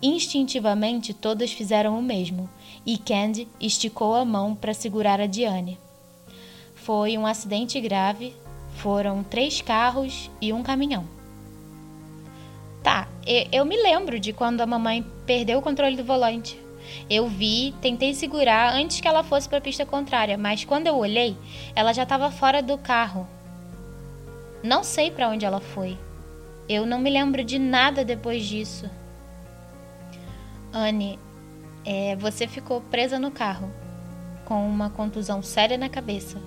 Instintivamente, 0.00 1.12
todas 1.12 1.52
fizeram 1.52 1.98
o 1.98 2.02
mesmo, 2.02 2.48
e 2.86 2.96
Candy 2.96 3.48
esticou 3.60 4.14
a 4.14 4.24
mão 4.24 4.54
para 4.54 4.72
segurar 4.72 5.20
a 5.20 5.26
Diane. 5.26 5.78
Foi 6.74 7.18
um 7.18 7.26
acidente 7.26 7.80
grave, 7.80 8.34
foram 8.76 9.22
três 9.22 9.60
carros 9.60 10.30
e 10.40 10.52
um 10.52 10.62
caminhão. 10.62 11.17
Tá, 12.82 13.08
eu 13.52 13.64
me 13.64 13.76
lembro 13.76 14.18
de 14.18 14.32
quando 14.32 14.60
a 14.60 14.66
mamãe 14.66 15.04
perdeu 15.26 15.58
o 15.58 15.62
controle 15.62 15.96
do 15.96 16.04
volante. 16.04 16.58
Eu 17.08 17.28
vi, 17.28 17.74
tentei 17.80 18.14
segurar 18.14 18.74
antes 18.74 19.00
que 19.00 19.08
ela 19.08 19.22
fosse 19.22 19.48
para 19.48 19.58
a 19.58 19.60
pista 19.62 19.84
contrária, 19.84 20.38
mas 20.38 20.64
quando 20.64 20.86
eu 20.86 20.96
olhei, 20.96 21.36
ela 21.74 21.92
já 21.92 22.04
estava 22.04 22.30
fora 22.30 22.62
do 22.62 22.78
carro. 22.78 23.26
Não 24.62 24.82
sei 24.82 25.10
para 25.10 25.28
onde 25.28 25.44
ela 25.44 25.60
foi. 25.60 25.98
Eu 26.68 26.84
não 26.84 26.98
me 26.98 27.10
lembro 27.10 27.44
de 27.44 27.58
nada 27.58 28.04
depois 28.04 28.44
disso. 28.44 28.90
Anne, 30.72 31.18
é, 31.84 32.16
você 32.16 32.46
ficou 32.46 32.80
presa 32.80 33.18
no 33.18 33.30
carro, 33.30 33.70
com 34.44 34.68
uma 34.68 34.90
contusão 34.90 35.42
séria 35.42 35.78
na 35.78 35.88
cabeça. 35.88 36.38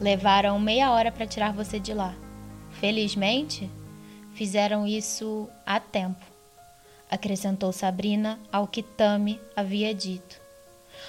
Levaram 0.00 0.58
meia 0.58 0.90
hora 0.92 1.10
para 1.10 1.26
tirar 1.26 1.52
você 1.52 1.78
de 1.78 1.92
lá. 1.92 2.14
Felizmente, 2.70 3.70
fizeram 4.36 4.86
isso 4.86 5.48
a 5.64 5.80
tempo, 5.80 6.22
acrescentou 7.10 7.72
Sabrina 7.72 8.38
ao 8.52 8.66
que 8.66 8.82
Tami 8.82 9.40
havia 9.56 9.94
dito. 9.94 10.38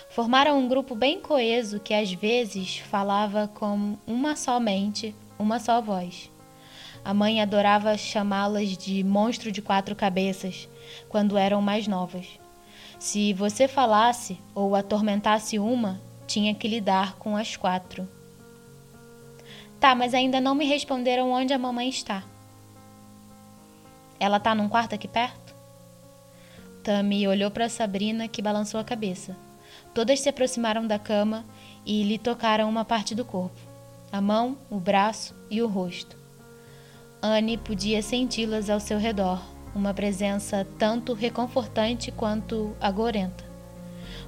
Formaram 0.10 0.58
um 0.58 0.68
grupo 0.68 0.96
bem 0.96 1.20
coeso 1.20 1.80
que 1.82 1.94
às 1.94 2.12
vezes 2.14 2.78
falava 2.78 3.50
com 3.54 3.98
uma 4.08 4.38
só 4.38 4.62
mente, 4.62 5.14
uma 5.38 5.60
só 5.60 5.82
voz. 5.82 6.32
A 7.04 7.14
mãe 7.14 7.42
adorava 7.42 7.98
chamá-las 7.98 8.78
de 8.78 9.04
monstro 9.04 9.52
de 9.52 9.62
quatro 9.62 9.94
cabeças 9.94 10.70
quando 11.10 11.38
eram 11.38 11.62
mais 11.62 11.86
novas. 11.86 12.28
Se 12.98 13.34
você 13.34 13.68
falasse 13.68 14.40
ou 14.56 14.74
atormentasse 14.74 15.60
uma, 15.60 16.00
tinha 16.26 16.56
que 16.56 16.68
lidar 16.68 17.18
com 17.18 17.36
as 17.36 17.58
quatro. 17.58 18.08
Tá, 19.82 19.94
mas 19.94 20.14
ainda 20.14 20.40
não 20.40 20.56
me 20.56 20.66
responderam 20.66 21.32
onde 21.32 21.54
a 21.54 21.60
mamãe 21.60 21.90
está. 21.90 22.24
Ela 24.20 24.40
tá 24.40 24.56
num 24.56 24.70
quarto 24.70 24.96
aqui 24.96 25.08
perto? 25.08 25.56
Tammy 26.84 27.28
olhou 27.28 27.52
para 27.52 27.70
Sabrina, 27.70 28.28
que 28.28 28.42
balançou 28.42 28.80
a 28.80 28.84
cabeça. 28.84 29.36
Todas 29.94 30.20
se 30.20 30.30
aproximaram 30.30 30.88
da 30.88 30.98
cama 30.98 31.46
e 31.86 32.04
lhe 32.04 32.18
tocaram 32.18 32.70
uma 32.70 32.86
parte 32.86 33.14
do 33.14 33.26
corpo: 33.26 33.60
a 34.12 34.22
mão, 34.22 34.58
o 34.70 34.80
braço 34.80 35.36
e 35.50 35.62
o 35.62 35.68
rosto. 35.68 36.16
Anne 37.22 37.58
podia 37.58 38.02
senti-las 38.02 38.70
ao 38.70 38.80
seu 38.80 38.98
redor, 38.98 39.42
uma 39.76 39.94
presença 39.94 40.66
tanto 40.78 41.14
reconfortante 41.14 42.12
quanto 42.12 42.76
agorenta. 42.80 43.44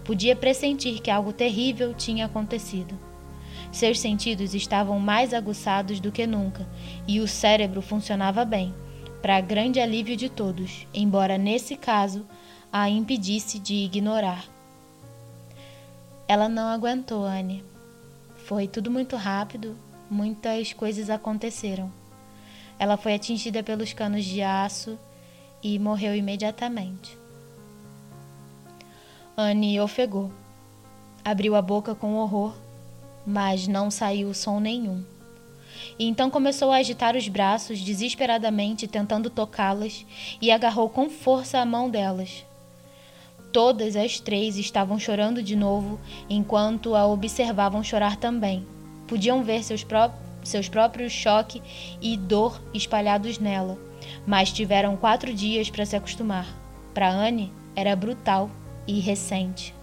Podia 0.04 0.36
pressentir 0.36 1.02
que 1.02 1.12
algo 1.12 1.32
terrível 1.32 1.94
tinha 1.94 2.26
acontecido. 2.26 2.98
Seus 3.72 4.00
sentidos 4.00 4.54
estavam 4.54 5.00
mais 5.00 5.34
aguçados 5.34 6.00
do 6.00 6.12
que 6.12 6.26
nunca 6.26 6.68
e 7.08 7.20
o 7.20 7.28
cérebro 7.28 7.82
funcionava 7.82 8.44
bem, 8.44 8.74
para 9.22 9.42
grande 9.42 9.80
alívio 9.80 10.16
de 10.16 10.30
todos, 10.30 10.88
embora 10.94 11.38
nesse 11.38 11.76
caso 11.76 12.26
a 12.72 12.90
impedisse 12.90 13.60
de 13.60 13.76
ignorar. 13.76 14.46
Ela 16.28 16.48
não 16.48 16.68
aguentou, 16.68 17.26
Anne. 17.26 17.64
Foi 18.46 18.68
tudo 18.68 18.90
muito 18.92 19.16
rápido, 19.16 19.76
muitas 20.10 20.74
coisas 20.74 21.10
aconteceram. 21.10 21.92
Ela 22.78 22.98
foi 22.98 23.14
atingida 23.16 23.62
pelos 23.62 23.94
canos 23.94 24.24
de 24.24 24.42
aço 24.42 24.98
e 25.62 25.78
morreu 25.78 26.16
imediatamente. 26.16 27.18
Anne 29.36 29.80
ofegou. 29.82 30.32
Abriu 31.24 31.56
a 31.56 31.62
boca 31.62 31.94
com 31.94 32.16
horror, 32.16 32.54
mas 33.26 33.68
não 33.68 33.92
saiu 33.92 34.34
som 34.34 34.60
nenhum. 34.60 35.04
E 36.00 36.08
então 36.08 36.30
começou 36.32 36.72
a 36.72 36.78
agitar 36.78 37.16
os 37.18 37.28
braços 37.28 37.82
desesperadamente, 37.82 38.88
tentando 38.88 39.30
tocá-las, 39.30 40.06
e 40.42 40.50
agarrou 40.50 40.90
com 40.90 41.10
força 41.10 41.60
a 41.60 41.66
mão 41.66 41.90
delas. 41.90 42.46
Todas 43.52 43.96
as 43.98 44.20
três 44.20 44.58
estavam 44.58 44.98
chorando 44.98 45.44
de 45.44 45.58
novo, 45.58 46.00
enquanto 46.30 46.96
a 46.96 47.06
observavam 47.06 47.84
chorar 47.84 48.16
também. 48.16 48.66
Podiam 49.08 49.44
ver 49.44 49.64
seus 49.64 49.84
próprios 49.84 50.30
seus 50.44 50.70
próprios 50.70 51.12
choque 51.12 51.62
e 52.02 52.16
dor 52.18 52.62
espalhados 52.74 53.40
nela, 53.40 53.78
mas 54.26 54.52
tiveram 54.52 54.96
quatro 54.96 55.34
dias 55.34 55.70
para 55.70 55.86
se 55.86 55.96
acostumar. 55.96 56.48
Para 56.94 57.10
Anne, 57.10 57.52
era 57.76 57.96
brutal 57.96 58.50
e 58.88 59.00
recente. 59.00 59.74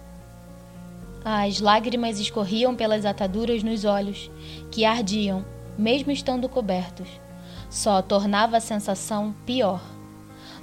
As 1.23 1.59
lágrimas 1.59 2.19
escorriam 2.19 2.75
pelas 2.75 3.05
ataduras 3.05 3.63
nos 3.63 3.85
olhos, 3.85 4.31
que 4.71 4.85
ardiam, 4.85 5.45
mesmo 5.77 6.11
estando 6.11 6.49
cobertos. 6.49 7.07
Só 7.69 8.01
tornava 8.01 8.57
a 8.57 8.61
sensação 8.61 9.35
pior. 9.45 9.81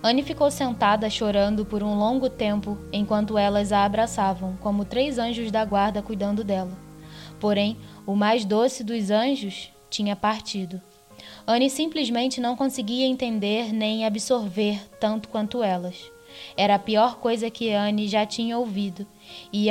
Anne 0.03 0.23
ficou 0.23 0.51
sentada 0.51 1.09
chorando 1.09 1.65
por 1.65 1.83
um 1.83 1.99
longo 1.99 2.29
tempo 2.29 2.77
enquanto 2.93 3.39
elas 3.39 3.73
a 3.73 3.85
abraçavam, 3.85 4.57
como 4.61 4.85
três 4.85 5.19
anjos 5.19 5.51
da 5.51 5.65
guarda 5.65 6.03
cuidando 6.03 6.45
dela. 6.45 6.77
Porém, 7.41 7.77
o 8.07 8.15
mais 8.15 8.45
doce 8.45 8.85
dos 8.85 9.11
anjos 9.11 9.71
tinha 9.89 10.15
partido. 10.15 10.81
Anne 11.47 11.71
simplesmente 11.71 12.41
não 12.41 12.57
conseguia 12.57 13.07
entender 13.07 13.73
nem 13.73 14.05
absorver 14.05 14.81
tanto 14.99 15.29
quanto 15.29 15.63
elas. 15.63 16.11
Era 16.57 16.75
a 16.75 16.79
pior 16.79 17.17
coisa 17.17 17.51
que 17.51 17.73
Anne 17.73 18.09
já 18.09 18.27
tinha 18.27 18.59
ouvido, 18.59 19.07
e, 19.53 19.69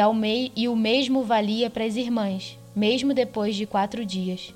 e 0.56 0.68
o 0.68 0.76
mesmo 0.76 1.24
valia 1.24 1.70
para 1.70 1.84
as 1.84 1.96
irmãs, 1.96 2.58
mesmo 2.76 3.14
depois 3.14 3.56
de 3.56 3.66
quatro 3.66 4.06
dias. 4.06 4.54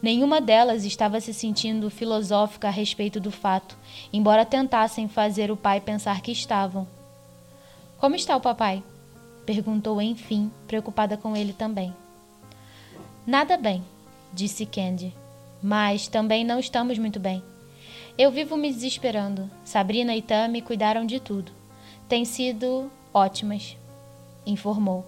Nenhuma 0.00 0.40
delas 0.40 0.84
estava 0.84 1.20
se 1.20 1.34
sentindo 1.34 1.90
filosófica 1.90 2.68
a 2.68 2.70
respeito 2.70 3.18
do 3.18 3.30
fato, 3.30 3.76
embora 4.12 4.44
tentassem 4.44 5.08
fazer 5.08 5.50
o 5.50 5.56
pai 5.56 5.80
pensar 5.80 6.20
que 6.20 6.32
estavam. 6.32 6.86
Como 7.98 8.14
está 8.14 8.36
o 8.36 8.40
papai? 8.40 8.82
perguntou 9.44 10.00
enfim, 10.00 10.50
preocupada 10.66 11.16
com 11.16 11.34
ele 11.34 11.52
também. 11.52 11.94
Nada 13.26 13.56
bem, 13.56 13.82
disse 14.32 14.66
Candy. 14.66 15.12
Mas 15.62 16.06
também 16.06 16.44
não 16.44 16.58
estamos 16.58 16.98
muito 16.98 17.18
bem. 17.18 17.42
Eu 18.16 18.30
vivo 18.30 18.56
me 18.56 18.72
desesperando. 18.72 19.50
Sabrina 19.64 20.14
e 20.14 20.22
Tami 20.22 20.62
cuidaram 20.62 21.04
de 21.04 21.18
tudo. 21.18 21.50
Tem 22.08 22.24
sido 22.24 22.90
ótimas, 23.12 23.76
informou. 24.46 25.04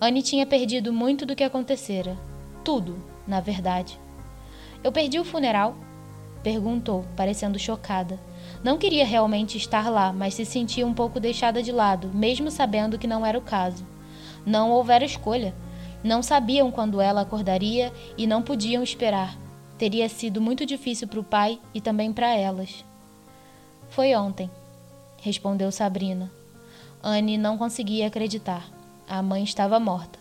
Anne 0.00 0.22
tinha 0.22 0.46
perdido 0.46 0.92
muito 0.92 1.26
do 1.26 1.34
que 1.34 1.42
acontecera. 1.42 2.16
Tudo, 2.64 2.96
na 3.28 3.40
verdade. 3.40 4.00
Eu 4.82 4.90
perdi 4.90 5.20
o 5.20 5.24
funeral? 5.24 5.76
Perguntou, 6.42 7.04
parecendo 7.14 7.58
chocada. 7.58 8.18
Não 8.64 8.78
queria 8.78 9.04
realmente 9.04 9.58
estar 9.58 9.90
lá, 9.90 10.12
mas 10.12 10.34
se 10.34 10.44
sentia 10.44 10.86
um 10.86 10.94
pouco 10.94 11.20
deixada 11.20 11.62
de 11.62 11.70
lado, 11.70 12.08
mesmo 12.08 12.50
sabendo 12.50 12.98
que 12.98 13.06
não 13.06 13.26
era 13.26 13.38
o 13.38 13.42
caso. 13.42 13.86
Não 14.46 14.70
houvera 14.70 15.04
escolha. 15.04 15.54
Não 16.02 16.22
sabiam 16.22 16.70
quando 16.70 17.00
ela 17.00 17.20
acordaria 17.20 17.92
e 18.16 18.26
não 18.26 18.42
podiam 18.42 18.82
esperar. 18.82 19.36
Teria 19.76 20.08
sido 20.08 20.40
muito 20.40 20.64
difícil 20.64 21.06
para 21.06 21.20
o 21.20 21.24
pai 21.24 21.60
e 21.74 21.80
também 21.80 22.12
para 22.12 22.34
elas. 22.34 22.84
Foi 23.90 24.14
ontem, 24.14 24.50
respondeu 25.20 25.70
Sabrina. 25.70 26.30
Anne 27.02 27.36
não 27.36 27.58
conseguia 27.58 28.06
acreditar. 28.06 28.64
A 29.08 29.22
mãe 29.22 29.42
estava 29.42 29.78
morta. 29.78 30.18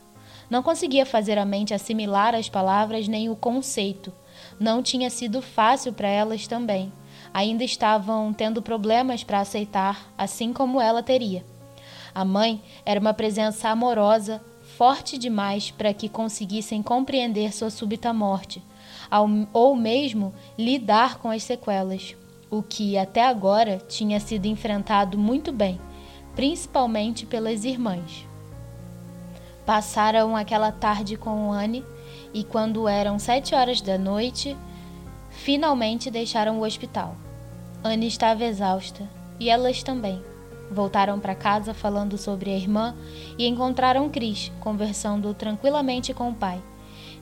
Não 0.49 0.63
conseguia 0.63 1.05
fazer 1.05 1.37
a 1.37 1.45
mente 1.45 1.73
assimilar 1.73 2.33
as 2.35 2.49
palavras 2.49 3.07
nem 3.07 3.29
o 3.29 3.35
conceito. 3.35 4.13
Não 4.59 4.81
tinha 4.81 5.09
sido 5.09 5.41
fácil 5.41 5.91
para 5.93 6.07
elas 6.07 6.47
também. 6.47 6.91
Ainda 7.33 7.63
estavam 7.63 8.31
tendo 8.33 8.61
problemas 8.61 9.23
para 9.23 9.39
aceitar, 9.41 10.11
assim 10.17 10.53
como 10.53 10.79
ela 10.79 11.03
teria. 11.03 11.43
A 12.15 12.23
mãe 12.23 12.61
era 12.85 12.99
uma 12.99 13.13
presença 13.13 13.69
amorosa, 13.69 14.41
forte 14.77 15.17
demais 15.17 15.71
para 15.71 15.93
que 15.93 16.09
conseguissem 16.09 16.81
compreender 16.81 17.53
sua 17.53 17.69
súbita 17.69 18.13
morte 18.13 18.61
ou 19.53 19.75
mesmo 19.75 20.33
lidar 20.57 21.17
com 21.19 21.29
as 21.29 21.43
sequelas, 21.43 22.15
o 22.49 22.61
que 22.61 22.97
até 22.97 23.23
agora 23.25 23.77
tinha 23.87 24.19
sido 24.19 24.45
enfrentado 24.45 25.17
muito 25.17 25.51
bem, 25.51 25.79
principalmente 26.35 27.25
pelas 27.25 27.63
irmãs. 27.63 28.26
Passaram 29.67 30.33
aquela 30.33 30.71
tarde 30.71 31.17
com 31.17 31.51
Anne 31.51 31.83
e, 32.33 32.41
quando 32.41 32.87
eram 32.87 33.19
sete 33.19 33.53
horas 33.53 33.81
da 33.81 33.97
noite, 33.97 34.55
finalmente 35.29 36.09
deixaram 36.09 36.57
o 36.57 36.63
hospital. 36.63 37.17
Anne 37.83 38.07
estava 38.07 38.45
exausta 38.45 39.03
e 39.37 39.49
elas 39.49 39.83
também. 39.83 40.23
Voltaram 40.71 41.19
para 41.19 41.35
casa 41.35 41.73
falando 41.73 42.17
sobre 42.17 42.49
a 42.49 42.55
irmã 42.55 42.95
e 43.37 43.45
encontraram 43.45 44.09
Chris 44.09 44.53
conversando 44.61 45.33
tranquilamente 45.33 46.13
com 46.13 46.29
o 46.29 46.33
pai. 46.33 46.63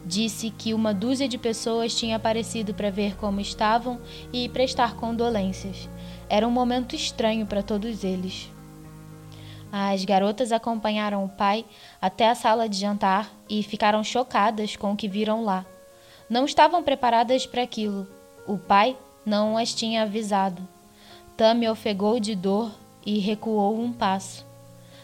Disse 0.06 0.52
que 0.52 0.72
uma 0.72 0.94
dúzia 0.94 1.28
de 1.28 1.40
pessoas 1.40 1.96
tinha 1.96 2.18
aparecido 2.18 2.76
para 2.76 2.92
ver 2.92 3.16
como 3.16 3.42
estavam 3.42 4.00
e 4.32 4.48
prestar 4.50 4.96
condolências. 4.98 5.90
Era 6.30 6.48
um 6.48 6.52
momento 6.52 6.96
estranho 6.96 7.48
para 7.48 7.64
todos 7.64 8.04
eles. 8.04 8.52
As 9.72 10.06
garotas 10.06 10.52
acompanharam 10.52 11.26
o 11.26 11.30
pai 11.30 11.66
até 12.02 12.30
a 12.30 12.36
sala 12.36 12.70
de 12.70 12.78
jantar 12.78 13.32
e 13.50 13.62
ficaram 13.64 14.04
chocadas 14.04 14.76
com 14.76 14.94
o 14.94 14.96
que 14.96 15.08
viram 15.08 15.44
lá. 15.44 15.66
Não 16.30 16.46
estavam 16.46 16.84
preparadas 16.84 17.46
para 17.46 17.62
aquilo. 17.62 18.08
O 18.48 18.58
pai 18.58 18.96
não 19.26 19.58
as 19.58 19.74
tinha 19.74 20.04
avisado. 20.04 20.66
Tammy 21.36 21.68
ofegou 21.68 22.20
de 22.20 22.36
dor 22.36 22.72
e 23.06 23.20
recuou 23.20 23.80
um 23.80 23.92
passo. 23.92 24.46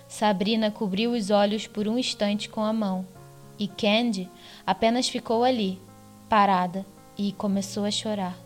Sabrina 0.07 0.71
cobriu 0.71 1.11
os 1.11 1.29
olhos 1.29 1.67
por 1.67 1.87
um 1.87 1.97
instante 1.97 2.49
com 2.49 2.61
a 2.61 2.73
mão. 2.73 3.05
E 3.57 3.67
Candy 3.67 4.29
apenas 4.65 5.07
ficou 5.07 5.43
ali, 5.43 5.79
parada, 6.27 6.85
e 7.17 7.31
começou 7.31 7.85
a 7.85 7.91
chorar. 7.91 8.37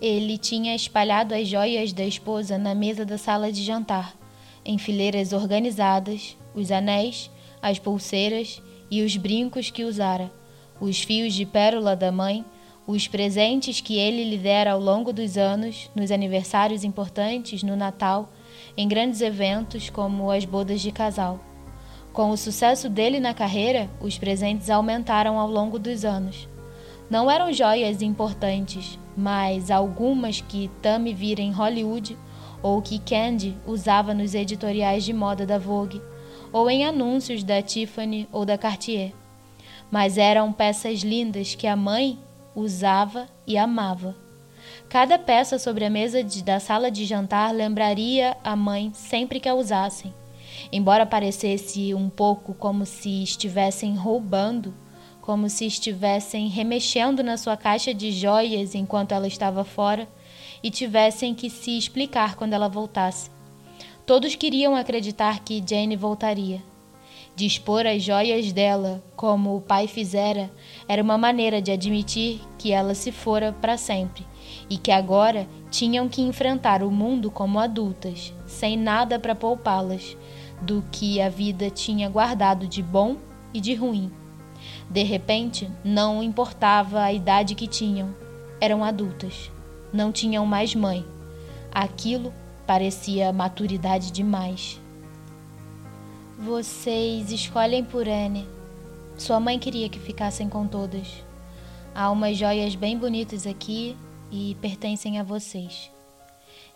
Ele 0.00 0.36
tinha 0.38 0.74
espalhado 0.74 1.34
as 1.34 1.48
joias 1.48 1.92
da 1.92 2.04
esposa 2.04 2.58
na 2.58 2.74
mesa 2.74 3.04
da 3.04 3.18
sala 3.18 3.50
de 3.50 3.62
jantar, 3.62 4.14
em 4.66 4.76
fileiras 4.78 5.32
organizadas, 5.32 6.36
os 6.52 6.72
anéis, 6.72 7.30
as 7.62 7.78
pulseiras 7.78 8.60
e 8.90 9.02
os 9.02 9.16
brincos 9.16 9.70
que 9.70 9.84
usara, 9.84 10.30
os 10.80 11.00
fios 11.00 11.32
de 11.32 11.46
pérola 11.46 11.94
da 11.94 12.10
mãe, 12.10 12.44
os 12.84 13.06
presentes 13.06 13.80
que 13.80 13.96
ele 13.96 14.24
lhe 14.24 14.36
dera 14.36 14.72
ao 14.72 14.80
longo 14.80 15.12
dos 15.12 15.38
anos, 15.38 15.88
nos 15.94 16.10
aniversários 16.10 16.82
importantes, 16.82 17.62
no 17.62 17.76
Natal, 17.76 18.32
em 18.76 18.88
grandes 18.88 19.20
eventos 19.20 19.88
como 19.88 20.30
as 20.32 20.44
bodas 20.44 20.80
de 20.80 20.90
casal. 20.90 21.38
Com 22.12 22.30
o 22.30 22.36
sucesso 22.36 22.88
dele 22.88 23.20
na 23.20 23.34
carreira, 23.34 23.88
os 24.00 24.18
presentes 24.18 24.68
aumentaram 24.68 25.38
ao 25.38 25.48
longo 25.48 25.78
dos 25.78 26.04
anos. 26.04 26.48
Não 27.08 27.30
eram 27.30 27.52
joias 27.52 28.02
importantes, 28.02 28.98
mas 29.16 29.70
algumas 29.70 30.40
que 30.40 30.68
Tammy 30.82 31.14
vira 31.14 31.40
em 31.40 31.52
Hollywood 31.52 32.16
ou 32.62 32.80
que 32.82 32.98
Candy 32.98 33.56
usava 33.66 34.14
nos 34.14 34.34
editoriais 34.34 35.04
de 35.04 35.12
moda 35.12 35.46
da 35.46 35.58
Vogue 35.58 36.00
ou 36.52 36.70
em 36.70 36.84
anúncios 36.84 37.42
da 37.42 37.60
Tiffany 37.60 38.28
ou 38.32 38.44
da 38.44 38.56
Cartier. 38.56 39.12
Mas 39.90 40.18
eram 40.18 40.52
peças 40.52 41.00
lindas 41.00 41.54
que 41.54 41.66
a 41.66 41.76
mãe 41.76 42.18
usava 42.54 43.28
e 43.46 43.58
amava. 43.58 44.16
Cada 44.88 45.18
peça 45.18 45.58
sobre 45.58 45.84
a 45.84 45.90
mesa 45.90 46.22
de, 46.22 46.42
da 46.42 46.58
sala 46.58 46.90
de 46.90 47.04
jantar 47.04 47.52
lembraria 47.54 48.36
a 48.42 48.56
mãe 48.56 48.90
sempre 48.94 49.38
que 49.38 49.48
a 49.48 49.54
usassem. 49.54 50.12
Embora 50.72 51.04
parecesse 51.04 51.94
um 51.94 52.08
pouco 52.08 52.54
como 52.54 52.86
se 52.86 53.22
estivessem 53.22 53.94
roubando, 53.94 54.74
como 55.20 55.48
se 55.48 55.66
estivessem 55.66 56.48
remexendo 56.48 57.22
na 57.22 57.36
sua 57.36 57.56
caixa 57.56 57.92
de 57.92 58.12
joias 58.12 58.74
enquanto 58.74 59.12
ela 59.12 59.26
estava 59.26 59.64
fora 59.64 60.08
e 60.62 60.70
tivessem 60.70 61.34
que 61.34 61.50
se 61.50 61.76
explicar 61.76 62.36
quando 62.36 62.52
ela 62.52 62.68
voltasse. 62.68 63.30
Todos 64.04 64.34
queriam 64.34 64.76
acreditar 64.76 65.40
que 65.40 65.62
Jane 65.66 65.96
voltaria. 65.96 66.62
Dispor 67.34 67.86
as 67.86 68.02
joias 68.02 68.50
dela, 68.52 69.04
como 69.14 69.56
o 69.56 69.60
pai 69.60 69.86
fizera, 69.86 70.50
era 70.88 71.02
uma 71.02 71.18
maneira 71.18 71.60
de 71.60 71.70
admitir 71.70 72.40
que 72.56 72.72
ela 72.72 72.94
se 72.94 73.12
fora 73.12 73.52
para 73.60 73.76
sempre 73.76 74.24
e 74.70 74.78
que 74.78 74.90
agora 74.90 75.46
tinham 75.70 76.08
que 76.08 76.22
enfrentar 76.22 76.82
o 76.82 76.90
mundo 76.90 77.30
como 77.30 77.58
adultas, 77.58 78.32
sem 78.46 78.76
nada 78.76 79.18
para 79.18 79.34
poupá-las, 79.34 80.16
do 80.62 80.82
que 80.90 81.20
a 81.20 81.28
vida 81.28 81.68
tinha 81.68 82.08
guardado 82.08 82.66
de 82.66 82.82
bom 82.82 83.16
e 83.52 83.60
de 83.60 83.74
ruim. 83.74 84.10
De 84.88 85.02
repente, 85.02 85.70
não 85.84 86.22
importava 86.22 87.02
a 87.02 87.12
idade 87.12 87.54
que 87.54 87.66
tinham, 87.66 88.14
eram 88.60 88.82
adultas, 88.82 89.50
não 89.96 90.12
tinham 90.12 90.46
mais 90.46 90.74
mãe. 90.74 91.04
Aquilo 91.72 92.32
parecia 92.66 93.32
maturidade 93.32 94.12
demais. 94.12 94.80
Vocês 96.38 97.32
escolhem 97.32 97.84
por 97.84 98.08
Anne. 98.08 98.46
Sua 99.16 99.40
mãe 99.40 99.58
queria 99.58 99.88
que 99.88 99.98
ficassem 99.98 100.48
com 100.48 100.66
todas. 100.66 101.24
Há 101.94 102.10
umas 102.10 102.36
joias 102.36 102.74
bem 102.74 102.98
bonitas 102.98 103.46
aqui 103.46 103.96
e 104.30 104.56
pertencem 104.60 105.18
a 105.18 105.22
vocês. 105.22 105.90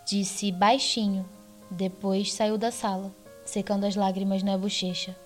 Disse 0.07 0.51
baixinho, 0.51 1.29
depois 1.71 2.33
saiu 2.33 2.57
da 2.57 2.71
sala 2.71 3.15
secando 3.51 3.85
as 3.85 3.97
lágrimas 3.97 4.43
na 4.43 4.57
bochecha. 4.57 5.17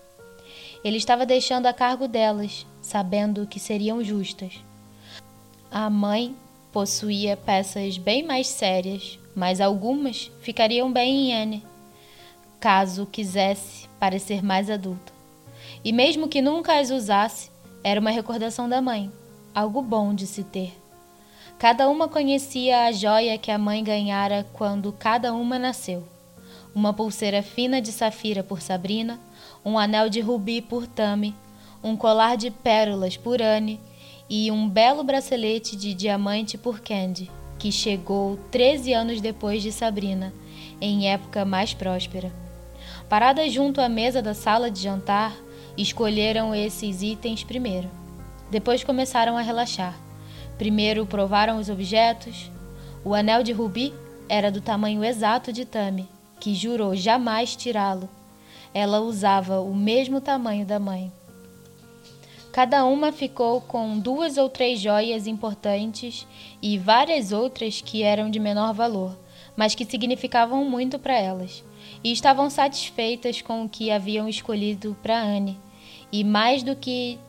Ele 0.83 0.97
estava 0.97 1.25
deixando 1.25 1.67
a 1.67 1.73
cargo 1.73 2.07
delas, 2.07 2.65
sabendo 2.81 3.47
que 3.47 3.59
seriam 3.59 4.03
justas. 4.03 4.53
A 5.71 5.89
mãe 5.89 6.35
possuía 6.75 7.37
peças 7.37 7.97
bem 7.97 8.21
mais 8.21 8.47
sérias, 8.47 9.17
mas 9.33 9.61
algumas 9.61 10.29
ficariam 10.41 10.91
bem 10.91 11.31
em 11.31 11.33
Anne, 11.41 11.63
caso 12.59 13.05
quisesse 13.05 13.87
parecer 13.97 14.43
mais 14.43 14.69
adulta. 14.69 15.13
E 15.85 15.93
mesmo 15.93 16.27
que 16.27 16.41
nunca 16.41 16.77
as 16.77 16.89
usasse, 16.89 17.49
era 17.81 17.97
uma 17.97 18.09
recordação 18.09 18.67
da 18.67 18.81
mãe, 18.81 19.09
algo 19.53 19.81
bom 19.81 20.13
de 20.13 20.27
se 20.27 20.43
ter. 20.43 20.77
Cada 21.57 21.87
uma 21.87 22.09
conhecia 22.09 22.87
a 22.87 22.91
joia 22.91 23.37
que 23.37 23.51
a 23.51 23.57
mãe 23.57 23.81
ganhara 23.81 24.45
quando 24.51 24.91
cada 24.91 25.33
uma 25.33 25.57
nasceu 25.57 26.03
uma 26.75 26.91
pulseira 26.91 27.41
fina 27.41 27.81
de 27.81 27.93
safira 27.93 28.43
por 28.43 28.61
Sabrina, 28.61 29.17
um 29.63 29.79
anel 29.79 30.09
de 30.09 30.19
rubi 30.19 30.61
por 30.61 30.85
Tami, 30.85 31.33
um 31.81 31.95
colar 31.95 32.35
de 32.35 32.51
pérolas 32.51 33.15
por 33.15 33.41
Anne 33.41 33.79
e 34.29 34.51
um 34.51 34.67
belo 34.67 35.03
bracelete 35.03 35.75
de 35.75 35.93
diamante 35.93 36.57
por 36.57 36.79
Candy, 36.79 37.29
que 37.59 37.71
chegou 37.71 38.37
13 38.51 38.93
anos 38.93 39.21
depois 39.21 39.61
de 39.61 39.71
Sabrina, 39.71 40.33
em 40.81 41.07
época 41.07 41.45
mais 41.45 41.73
próspera. 41.73 42.31
Paradas 43.07 43.53
junto 43.53 43.79
à 43.79 43.87
mesa 43.87 44.21
da 44.21 44.33
sala 44.33 44.69
de 44.71 44.81
jantar, 44.81 45.35
escolheram 45.77 46.55
esses 46.55 47.01
itens 47.01 47.43
primeiro. 47.43 47.89
Depois 48.49 48.83
começaram 48.83 49.37
a 49.37 49.41
relaxar. 49.41 49.97
Primeiro 50.57 51.05
provaram 51.05 51.57
os 51.57 51.69
objetos. 51.69 52.49
O 53.03 53.13
anel 53.13 53.43
de 53.43 53.51
rubi 53.51 53.93
era 54.27 54.51
do 54.51 54.61
tamanho 54.61 55.03
exato 55.03 55.51
de 55.51 55.65
Tami, 55.65 56.09
que 56.39 56.55
jurou 56.55 56.95
jamais 56.95 57.55
tirá-lo. 57.55 58.09
Ela 58.73 58.99
usava 58.99 59.59
o 59.59 59.75
mesmo 59.75 60.19
tamanho 60.19 60.65
da 60.65 60.79
mãe. 60.79 61.11
Cada 62.55 62.85
uma 62.85 63.11
ficou 63.11 63.59
com 63.59 63.99
duas 63.99 64.37
ou 64.37 64.47
três 64.47 64.79
joias 64.79 65.27
importantes 65.27 66.25
e 66.61 66.77
várias 66.77 67.33
outras 67.33 67.81
que 67.81 68.01
eram 68.01 68.31
de 68.31 68.39
menor 68.39 68.73
valor, 68.73 69.19
mas 69.57 69.75
que 69.75 69.83
significavam 69.83 70.63
muito 70.63 70.97
para 70.97 71.19
elas, 71.19 71.65
e 72.01 72.13
estavam 72.13 72.49
satisfeitas 72.49 73.41
com 73.41 73.65
o 73.65 73.67
que 73.67 73.91
haviam 73.91 74.29
escolhido 74.29 74.95
para 75.03 75.21
Anne, 75.21 75.59
e 76.09 76.23
mais 76.23 76.63
do 76.63 76.77
que 76.77 77.19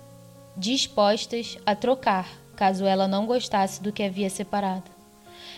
dispostas 0.56 1.58
a 1.66 1.74
trocar, 1.74 2.28
caso 2.54 2.84
ela 2.84 3.08
não 3.08 3.26
gostasse 3.26 3.82
do 3.82 3.90
que 3.90 4.04
havia 4.04 4.30
separado. 4.30 4.94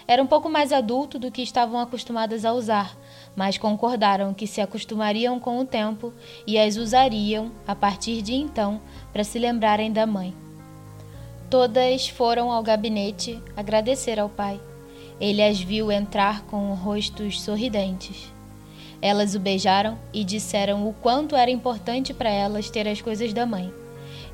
Era 0.06 0.22
um 0.22 0.26
pouco 0.26 0.48
mais 0.48 0.72
adulto 0.72 1.18
do 1.18 1.30
que 1.30 1.42
estavam 1.42 1.78
acostumadas 1.78 2.46
a 2.46 2.54
usar, 2.54 2.96
mas 3.36 3.58
concordaram 3.58 4.32
que 4.32 4.46
se 4.46 4.58
acostumariam 4.58 5.38
com 5.38 5.58
o 5.58 5.66
tempo 5.66 6.14
e 6.46 6.58
as 6.58 6.76
usariam 6.76 7.52
a 7.66 7.74
partir 7.74 8.22
de 8.22 8.32
então 8.32 8.80
para 9.12 9.24
se 9.24 9.38
lembrarem 9.38 9.92
da 9.92 10.06
mãe. 10.06 10.34
Todas 11.50 12.08
foram 12.08 12.52
ao 12.52 12.62
gabinete 12.62 13.42
agradecer 13.56 14.18
ao 14.18 14.28
pai. 14.28 14.60
Ele 15.20 15.42
as 15.42 15.60
viu 15.60 15.90
entrar 15.90 16.42
com 16.42 16.72
rostos 16.74 17.40
sorridentes. 17.40 18.32
Elas 19.00 19.34
o 19.34 19.40
beijaram 19.40 19.98
e 20.12 20.24
disseram 20.24 20.88
o 20.88 20.92
quanto 20.92 21.36
era 21.36 21.50
importante 21.50 22.12
para 22.12 22.30
elas 22.30 22.70
ter 22.70 22.86
as 22.86 23.00
coisas 23.00 23.32
da 23.32 23.46
mãe. 23.46 23.72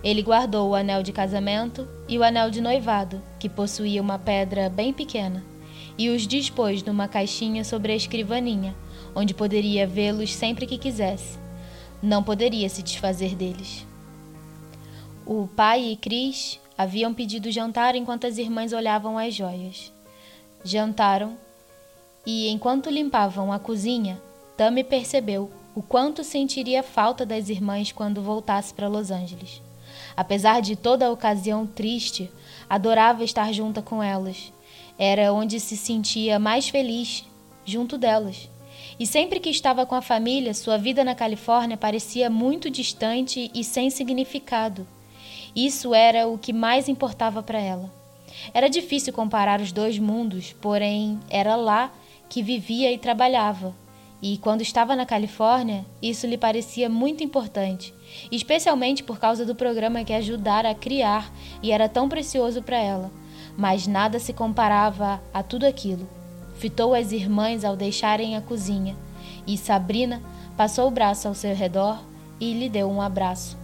Ele 0.02 0.22
guardou 0.22 0.70
o 0.70 0.74
anel 0.74 1.02
de 1.02 1.12
casamento 1.12 1.88
e 2.08 2.18
o 2.18 2.22
anel 2.22 2.50
de 2.50 2.60
noivado, 2.60 3.22
que 3.38 3.48
possuía 3.48 4.02
uma 4.02 4.18
pedra 4.18 4.68
bem 4.68 4.92
pequena 4.92 5.42
e 5.96 6.10
os 6.10 6.26
dispôs 6.26 6.82
numa 6.82 7.08
caixinha 7.08 7.64
sobre 7.64 7.92
a 7.92 7.96
escrivaninha, 7.96 8.74
onde 9.14 9.32
poderia 9.32 9.86
vê-los 9.86 10.34
sempre 10.34 10.66
que 10.66 10.78
quisesse. 10.78 11.38
Não 12.02 12.22
poderia 12.22 12.68
se 12.68 12.82
desfazer 12.82 13.34
deles. 13.34 13.86
O 15.26 15.48
pai 15.48 15.92
e 15.92 15.96
Cris 15.96 16.60
haviam 16.76 17.14
pedido 17.14 17.50
jantar 17.50 17.94
enquanto 17.94 18.26
as 18.26 18.38
irmãs 18.38 18.72
olhavam 18.72 19.18
as 19.18 19.34
joias. 19.34 19.92
Jantaram 20.64 21.36
e, 22.26 22.48
enquanto 22.48 22.90
limpavam 22.90 23.52
a 23.52 23.58
cozinha, 23.58 24.20
Tammy 24.56 24.84
percebeu 24.84 25.50
o 25.74 25.82
quanto 25.82 26.22
sentiria 26.22 26.82
falta 26.82 27.26
das 27.26 27.48
irmãs 27.48 27.92
quando 27.92 28.22
voltasse 28.22 28.72
para 28.72 28.88
Los 28.88 29.10
Angeles. 29.10 29.60
Apesar 30.16 30.60
de 30.60 30.76
toda 30.76 31.06
a 31.06 31.10
ocasião 31.10 31.66
triste, 31.66 32.30
adorava 32.68 33.24
estar 33.24 33.52
junta 33.52 33.82
com 33.82 34.02
elas 34.02 34.52
era 34.98 35.32
onde 35.32 35.58
se 35.58 35.76
sentia 35.76 36.38
mais 36.38 36.68
feliz, 36.68 37.24
junto 37.64 37.98
delas. 37.98 38.48
E 38.98 39.06
sempre 39.06 39.40
que 39.40 39.50
estava 39.50 39.84
com 39.84 39.94
a 39.94 40.02
família, 40.02 40.54
sua 40.54 40.76
vida 40.76 41.02
na 41.02 41.14
Califórnia 41.14 41.76
parecia 41.76 42.30
muito 42.30 42.70
distante 42.70 43.50
e 43.52 43.64
sem 43.64 43.90
significado. 43.90 44.86
Isso 45.54 45.94
era 45.94 46.26
o 46.26 46.38
que 46.38 46.52
mais 46.52 46.88
importava 46.88 47.42
para 47.42 47.58
ela. 47.58 47.90
Era 48.52 48.68
difícil 48.68 49.12
comparar 49.12 49.60
os 49.60 49.72
dois 49.72 49.98
mundos, 49.98 50.54
porém 50.60 51.18
era 51.28 51.56
lá 51.56 51.92
que 52.28 52.42
vivia 52.42 52.92
e 52.92 52.98
trabalhava. 52.98 53.74
E 54.20 54.38
quando 54.38 54.62
estava 54.62 54.96
na 54.96 55.04
Califórnia, 55.04 55.84
isso 56.02 56.26
lhe 56.26 56.38
parecia 56.38 56.88
muito 56.88 57.22
importante, 57.22 57.94
especialmente 58.32 59.02
por 59.02 59.18
causa 59.18 59.44
do 59.44 59.54
programa 59.54 60.02
que 60.02 60.12
ajudara 60.12 60.70
a 60.70 60.74
criar 60.74 61.30
e 61.62 61.70
era 61.70 61.88
tão 61.88 62.08
precioso 62.08 62.62
para 62.62 62.78
ela 62.78 63.24
mas 63.56 63.86
nada 63.86 64.18
se 64.18 64.32
comparava 64.32 65.20
a 65.32 65.42
tudo 65.42 65.64
aquilo. 65.64 66.08
Fitou 66.56 66.94
as 66.94 67.12
irmãs 67.12 67.64
ao 67.64 67.76
deixarem 67.76 68.36
a 68.36 68.40
cozinha, 68.40 68.96
e 69.46 69.56
Sabrina 69.56 70.22
passou 70.56 70.88
o 70.88 70.90
braço 70.90 71.28
ao 71.28 71.34
seu 71.34 71.54
redor 71.54 72.02
e 72.40 72.52
lhe 72.52 72.68
deu 72.68 72.90
um 72.90 73.00
abraço. 73.00 73.63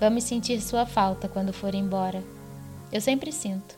Vamos 0.00 0.22
sentir 0.24 0.60
sua 0.60 0.86
falta 0.86 1.28
quando 1.28 1.52
for 1.52 1.74
embora. 1.74 2.22
Eu 2.92 3.00
sempre 3.00 3.32
sinto. 3.32 3.76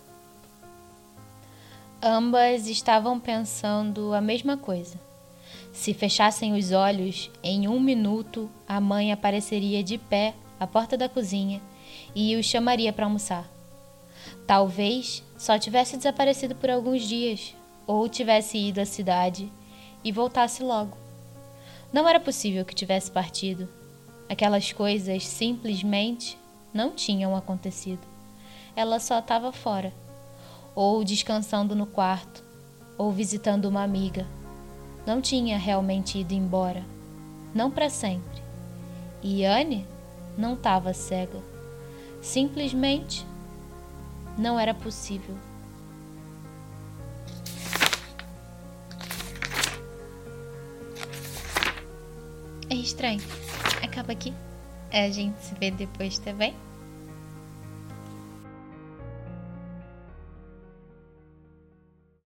Ambas 2.02 2.66
estavam 2.66 3.18
pensando 3.18 4.12
a 4.12 4.20
mesma 4.20 4.56
coisa. 4.56 5.00
Se 5.72 5.94
fechassem 5.94 6.52
os 6.52 6.72
olhos, 6.72 7.30
em 7.42 7.68
um 7.68 7.80
minuto 7.80 8.50
a 8.68 8.80
mãe 8.80 9.12
apareceria 9.12 9.82
de 9.82 9.96
pé 9.96 10.34
à 10.58 10.66
porta 10.66 10.94
da 10.94 11.08
cozinha 11.08 11.60
e 12.14 12.36
os 12.36 12.44
chamaria 12.44 12.92
para 12.92 13.06
almoçar. 13.06 13.48
Talvez 14.46 15.22
só 15.38 15.58
tivesse 15.58 15.96
desaparecido 15.96 16.54
por 16.54 16.68
alguns 16.68 17.02
dias, 17.02 17.54
ou 17.86 18.08
tivesse 18.08 18.58
ido 18.58 18.80
à 18.80 18.84
cidade 18.84 19.50
e 20.04 20.12
voltasse 20.12 20.62
logo. 20.62 20.98
Não 21.90 22.06
era 22.06 22.20
possível 22.20 22.64
que 22.64 22.74
tivesse 22.74 23.10
partido. 23.10 23.79
Aquelas 24.30 24.72
coisas 24.72 25.26
simplesmente 25.26 26.38
não 26.72 26.92
tinham 26.92 27.34
acontecido. 27.34 28.06
Ela 28.76 29.00
só 29.00 29.18
estava 29.18 29.50
fora, 29.50 29.92
ou 30.72 31.02
descansando 31.02 31.74
no 31.74 31.84
quarto, 31.84 32.44
ou 32.96 33.10
visitando 33.10 33.64
uma 33.64 33.82
amiga. 33.82 34.24
Não 35.04 35.20
tinha 35.20 35.58
realmente 35.58 36.16
ido 36.16 36.32
embora, 36.32 36.84
não 37.52 37.72
para 37.72 37.90
sempre. 37.90 38.40
E 39.20 39.44
Anne 39.44 39.84
não 40.38 40.54
estava 40.54 40.94
cega. 40.94 41.42
Simplesmente 42.22 43.26
não 44.38 44.60
era 44.60 44.72
possível. 44.72 45.36
É 52.68 52.74
estranho. 52.76 53.49
Acaba 54.00 54.12
aqui. 54.14 54.32
A 54.90 55.10
gente 55.10 55.38
se 55.42 55.54
vê 55.56 55.70
depois, 55.70 56.18
tá 56.18 56.32
bem? 56.32 56.54